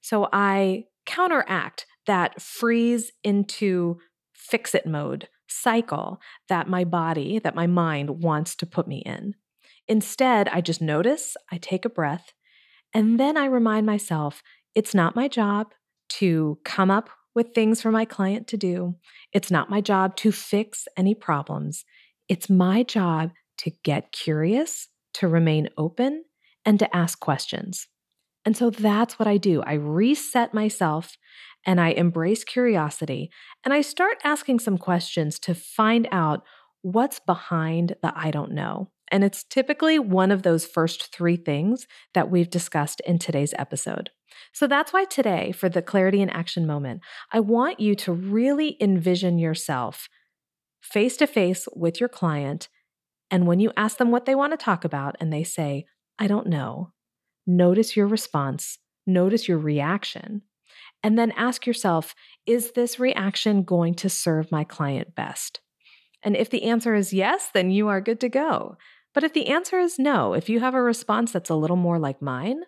So 0.00 0.28
I 0.32 0.84
counteract 1.06 1.86
that 2.08 2.42
freeze 2.42 3.12
into 3.22 3.98
fix 4.34 4.74
it 4.74 4.86
mode 4.86 5.28
cycle 5.50 6.20
that 6.48 6.68
my 6.68 6.84
body, 6.84 7.38
that 7.38 7.54
my 7.54 7.66
mind 7.66 8.22
wants 8.22 8.54
to 8.56 8.66
put 8.66 8.86
me 8.86 8.98
in. 8.98 9.34
Instead, 9.86 10.48
I 10.48 10.60
just 10.60 10.82
notice, 10.82 11.36
I 11.50 11.56
take 11.58 11.84
a 11.84 11.90
breath, 11.90 12.32
and 12.92 13.18
then 13.18 13.36
I 13.36 13.46
remind 13.46 13.86
myself 13.86 14.42
it's 14.74 14.94
not 14.94 15.16
my 15.16 15.28
job 15.28 15.68
to 16.10 16.58
come 16.64 16.90
up 16.90 17.10
with 17.34 17.54
things 17.54 17.80
for 17.80 17.90
my 17.90 18.04
client 18.04 18.46
to 18.48 18.56
do. 18.56 18.96
It's 19.32 19.50
not 19.50 19.70
my 19.70 19.80
job 19.80 20.16
to 20.16 20.32
fix 20.32 20.86
any 20.96 21.14
problems. 21.14 21.84
It's 22.28 22.50
my 22.50 22.82
job 22.82 23.30
to 23.58 23.70
get 23.82 24.12
curious, 24.12 24.88
to 25.14 25.28
remain 25.28 25.68
open, 25.78 26.24
and 26.64 26.78
to 26.78 26.96
ask 26.96 27.18
questions. 27.20 27.86
And 28.44 28.56
so 28.56 28.70
that's 28.70 29.18
what 29.18 29.28
I 29.28 29.36
do. 29.36 29.62
I 29.62 29.74
reset 29.74 30.54
myself 30.54 31.16
and 31.68 31.82
I 31.82 31.90
embrace 31.90 32.44
curiosity 32.44 33.30
and 33.62 33.74
I 33.74 33.82
start 33.82 34.16
asking 34.24 34.60
some 34.60 34.78
questions 34.78 35.38
to 35.40 35.54
find 35.54 36.08
out 36.10 36.42
what's 36.80 37.18
behind 37.18 37.94
the 38.00 38.10
I 38.16 38.30
don't 38.30 38.52
know. 38.52 38.88
And 39.08 39.22
it's 39.22 39.44
typically 39.44 39.98
one 39.98 40.30
of 40.30 40.44
those 40.44 40.64
first 40.64 41.14
three 41.14 41.36
things 41.36 41.86
that 42.14 42.30
we've 42.30 42.48
discussed 42.48 43.00
in 43.00 43.18
today's 43.18 43.52
episode. 43.58 44.08
So 44.54 44.66
that's 44.66 44.94
why 44.94 45.04
today, 45.04 45.52
for 45.52 45.68
the 45.68 45.82
Clarity 45.82 46.22
in 46.22 46.30
Action 46.30 46.66
moment, 46.66 47.02
I 47.32 47.40
want 47.40 47.80
you 47.80 47.94
to 47.96 48.14
really 48.14 48.78
envision 48.80 49.38
yourself 49.38 50.08
face 50.80 51.18
to 51.18 51.26
face 51.26 51.68
with 51.76 52.00
your 52.00 52.08
client. 52.08 52.70
And 53.30 53.46
when 53.46 53.60
you 53.60 53.72
ask 53.76 53.98
them 53.98 54.10
what 54.10 54.24
they 54.24 54.34
want 54.34 54.52
to 54.54 54.64
talk 54.64 54.86
about 54.86 55.16
and 55.20 55.30
they 55.30 55.44
say, 55.44 55.84
I 56.18 56.28
don't 56.28 56.46
know, 56.46 56.92
notice 57.46 57.94
your 57.94 58.06
response, 58.06 58.78
notice 59.06 59.48
your 59.48 59.58
reaction, 59.58 60.42
and 61.02 61.18
then 61.18 61.32
ask 61.32 61.66
yourself 61.66 62.14
is 62.46 62.72
this 62.72 62.98
reaction 62.98 63.62
going 63.62 63.94
to 63.94 64.08
serve 64.08 64.50
my 64.50 64.64
client 64.64 65.14
best? 65.14 65.60
And 66.22 66.36
if 66.36 66.50
the 66.50 66.64
answer 66.64 66.94
is 66.94 67.12
yes, 67.12 67.50
then 67.52 67.70
you 67.70 67.88
are 67.88 68.00
good 68.00 68.20
to 68.20 68.28
go. 68.28 68.76
But 69.14 69.24
if 69.24 69.32
the 69.32 69.48
answer 69.48 69.78
is 69.78 69.98
no, 69.98 70.34
if 70.34 70.48
you 70.48 70.60
have 70.60 70.74
a 70.74 70.82
response 70.82 71.32
that's 71.32 71.50
a 71.50 71.54
little 71.54 71.76
more 71.76 71.98
like 71.98 72.22
mine, 72.22 72.62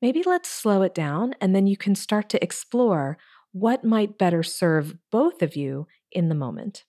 maybe 0.00 0.22
let's 0.24 0.48
slow 0.48 0.82
it 0.82 0.94
down 0.94 1.34
and 1.40 1.54
then 1.54 1.66
you 1.66 1.76
can 1.76 1.94
start 1.94 2.28
to 2.30 2.42
explore 2.42 3.18
what 3.52 3.84
might 3.84 4.18
better 4.18 4.42
serve 4.42 4.94
both 5.10 5.42
of 5.42 5.56
you 5.56 5.86
in 6.12 6.28
the 6.28 6.34
moment. 6.34 6.84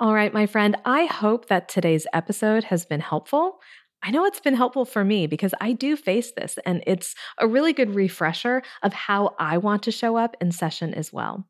All 0.00 0.14
right, 0.14 0.32
my 0.32 0.46
friend, 0.46 0.76
I 0.84 1.06
hope 1.06 1.48
that 1.48 1.68
today's 1.68 2.06
episode 2.12 2.64
has 2.64 2.84
been 2.84 3.00
helpful. 3.00 3.58
I 4.02 4.10
know 4.10 4.24
it's 4.24 4.40
been 4.40 4.54
helpful 4.54 4.84
for 4.84 5.04
me 5.04 5.26
because 5.26 5.54
I 5.60 5.72
do 5.72 5.96
face 5.96 6.32
this, 6.32 6.58
and 6.64 6.82
it's 6.86 7.14
a 7.38 7.48
really 7.48 7.72
good 7.72 7.94
refresher 7.94 8.62
of 8.82 8.92
how 8.92 9.34
I 9.38 9.58
want 9.58 9.82
to 9.84 9.92
show 9.92 10.16
up 10.16 10.36
in 10.40 10.52
session 10.52 10.94
as 10.94 11.12
well. 11.12 11.46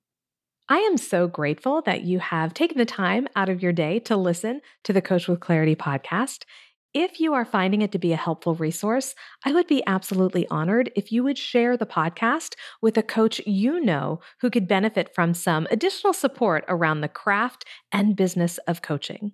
I 0.71 0.79
am 0.79 0.99
so 0.99 1.27
grateful 1.27 1.81
that 1.83 2.03
you 2.03 2.19
have 2.19 2.53
taken 2.53 2.77
the 2.77 2.85
time 2.85 3.27
out 3.35 3.49
of 3.49 3.63
your 3.63 3.73
day 3.73 4.01
to 4.01 4.17
listen 4.17 4.61
to 4.85 4.93
the 4.93 5.01
Coach 5.01 5.27
with 5.27 5.41
Clarity 5.41 5.75
podcast. 5.75 6.45
If 6.93 7.21
you 7.21 7.33
are 7.35 7.45
finding 7.45 7.81
it 7.83 7.93
to 7.93 7.99
be 7.99 8.13
a 8.13 8.17
helpful 8.17 8.55
resource, 8.55 9.15
I 9.45 9.53
would 9.53 9.67
be 9.67 9.83
absolutely 9.87 10.47
honored 10.49 10.91
if 10.97 11.13
you 11.13 11.23
would 11.23 11.39
share 11.39 11.77
the 11.77 11.87
podcast 11.87 12.55
with 12.83 12.99
a 12.99 13.03
coach 13.03 13.41
you 13.47 13.81
know 13.81 14.21
who 14.41 14.51
could 14.51 14.69
benefit 14.69 15.15
from 15.15 15.33
some 15.33 15.67
additional 15.71 16.13
support 16.13 16.65
around 16.69 17.01
the 17.01 17.09
craft 17.09 17.65
and 17.93 18.17
business 18.17 18.59
of 18.67 18.83
coaching. 18.83 19.33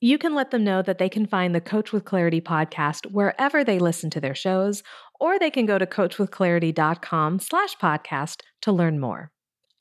You 0.00 0.16
can 0.16 0.34
let 0.34 0.52
them 0.52 0.62
know 0.62 0.80
that 0.82 0.98
they 0.98 1.08
can 1.08 1.26
find 1.26 1.52
the 1.52 1.60
Coach 1.60 1.92
with 1.92 2.04
Clarity 2.04 2.40
podcast 2.40 3.10
wherever 3.10 3.64
they 3.64 3.80
listen 3.80 4.10
to 4.10 4.20
their 4.20 4.34
shows, 4.34 4.84
or 5.18 5.38
they 5.38 5.50
can 5.50 5.66
go 5.66 5.76
to 5.76 5.86
coachwithclarity.com 5.86 7.40
slash 7.40 7.76
podcast 7.78 8.42
to 8.62 8.70
learn 8.70 9.00
more. 9.00 9.32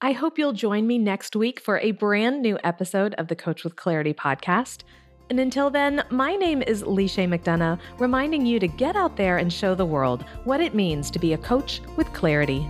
I 0.02 0.14
hope 0.14 0.40
you'll 0.40 0.54
join 0.54 0.88
me 0.88 0.98
next 0.98 1.36
week 1.36 1.60
for 1.60 1.80
a 1.80 1.92
brand 1.92 2.42
new 2.42 2.58
episode 2.64 3.14
of 3.16 3.28
the 3.28 3.36
Coach 3.36 3.64
with 3.64 3.76
Clarity 3.76 4.14
podcast. 4.14 4.82
And 5.30 5.40
until 5.40 5.70
then, 5.70 6.04
my 6.10 6.36
name 6.36 6.64
is 6.64 6.82
Lisha 6.84 7.28
McDonough, 7.28 7.80
reminding 8.00 8.46
you 8.46 8.60
to 8.60 8.68
get 8.68 8.96
out 8.96 9.18
there 9.18 9.38
and 9.38 9.54
show 9.54 9.76
the 9.76 9.86
world 9.86 10.24
what 10.46 10.62
it 10.62 10.74
means 10.74 11.12
to 11.12 11.20
be 11.20 11.34
a 11.34 11.38
coach 11.38 11.82
with 11.96 12.12
clarity. 12.14 12.68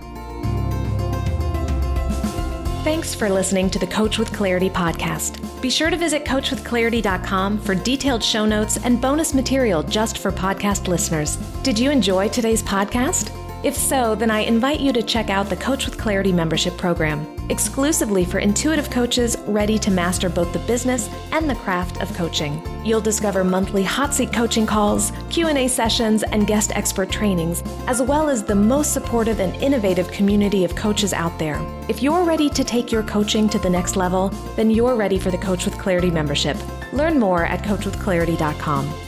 Thanks 2.88 3.14
for 3.14 3.28
listening 3.28 3.68
to 3.68 3.78
the 3.78 3.86
Coach 3.86 4.18
with 4.18 4.32
Clarity 4.32 4.70
podcast. 4.70 5.60
Be 5.60 5.68
sure 5.68 5.90
to 5.90 5.96
visit 5.98 6.24
coachwithclarity.com 6.24 7.58
for 7.58 7.74
detailed 7.74 8.24
show 8.24 8.46
notes 8.46 8.78
and 8.78 8.98
bonus 8.98 9.34
material 9.34 9.82
just 9.82 10.16
for 10.16 10.32
podcast 10.32 10.88
listeners. 10.88 11.36
Did 11.62 11.78
you 11.78 11.90
enjoy 11.90 12.30
today's 12.30 12.62
podcast? 12.62 13.30
If 13.62 13.76
so, 13.76 14.14
then 14.14 14.30
I 14.30 14.38
invite 14.38 14.80
you 14.80 14.94
to 14.94 15.02
check 15.02 15.28
out 15.28 15.50
the 15.50 15.56
Coach 15.56 15.84
with 15.84 15.98
Clarity 15.98 16.32
membership 16.32 16.78
program, 16.78 17.26
exclusively 17.48 18.24
for 18.24 18.38
intuitive 18.38 18.90
coaches 18.90 19.36
ready 19.46 19.78
to 19.78 19.90
master 19.90 20.28
both 20.28 20.52
the 20.52 20.58
business 20.60 21.08
and 21.32 21.48
the 21.48 21.54
craft 21.54 22.00
of 22.00 22.12
coaching. 22.14 22.62
You'll 22.84 23.00
discover 23.00 23.44
monthly 23.44 23.82
hot 23.82 24.14
seat 24.14 24.32
coaching 24.32 24.66
calls, 24.66 25.12
Q&A 25.30 25.68
sessions, 25.68 26.22
and 26.22 26.46
guest 26.46 26.72
expert 26.74 27.10
trainings, 27.10 27.62
as 27.86 28.02
well 28.02 28.28
as 28.28 28.44
the 28.44 28.54
most 28.54 28.92
supportive 28.92 29.40
and 29.40 29.54
innovative 29.56 30.10
community 30.10 30.64
of 30.64 30.74
coaches 30.74 31.12
out 31.12 31.38
there. 31.38 31.60
If 31.88 32.02
you're 32.02 32.24
ready 32.24 32.50
to 32.50 32.64
take 32.64 32.92
your 32.92 33.02
coaching 33.02 33.48
to 33.48 33.58
the 33.58 33.70
next 33.70 33.96
level, 33.96 34.28
then 34.56 34.70
you're 34.70 34.96
ready 34.96 35.18
for 35.18 35.30
the 35.30 35.38
Coach 35.38 35.64
with 35.64 35.78
Clarity 35.78 36.10
membership. 36.10 36.56
Learn 36.92 37.18
more 37.18 37.44
at 37.44 37.62
coachwithclarity.com. 37.62 39.07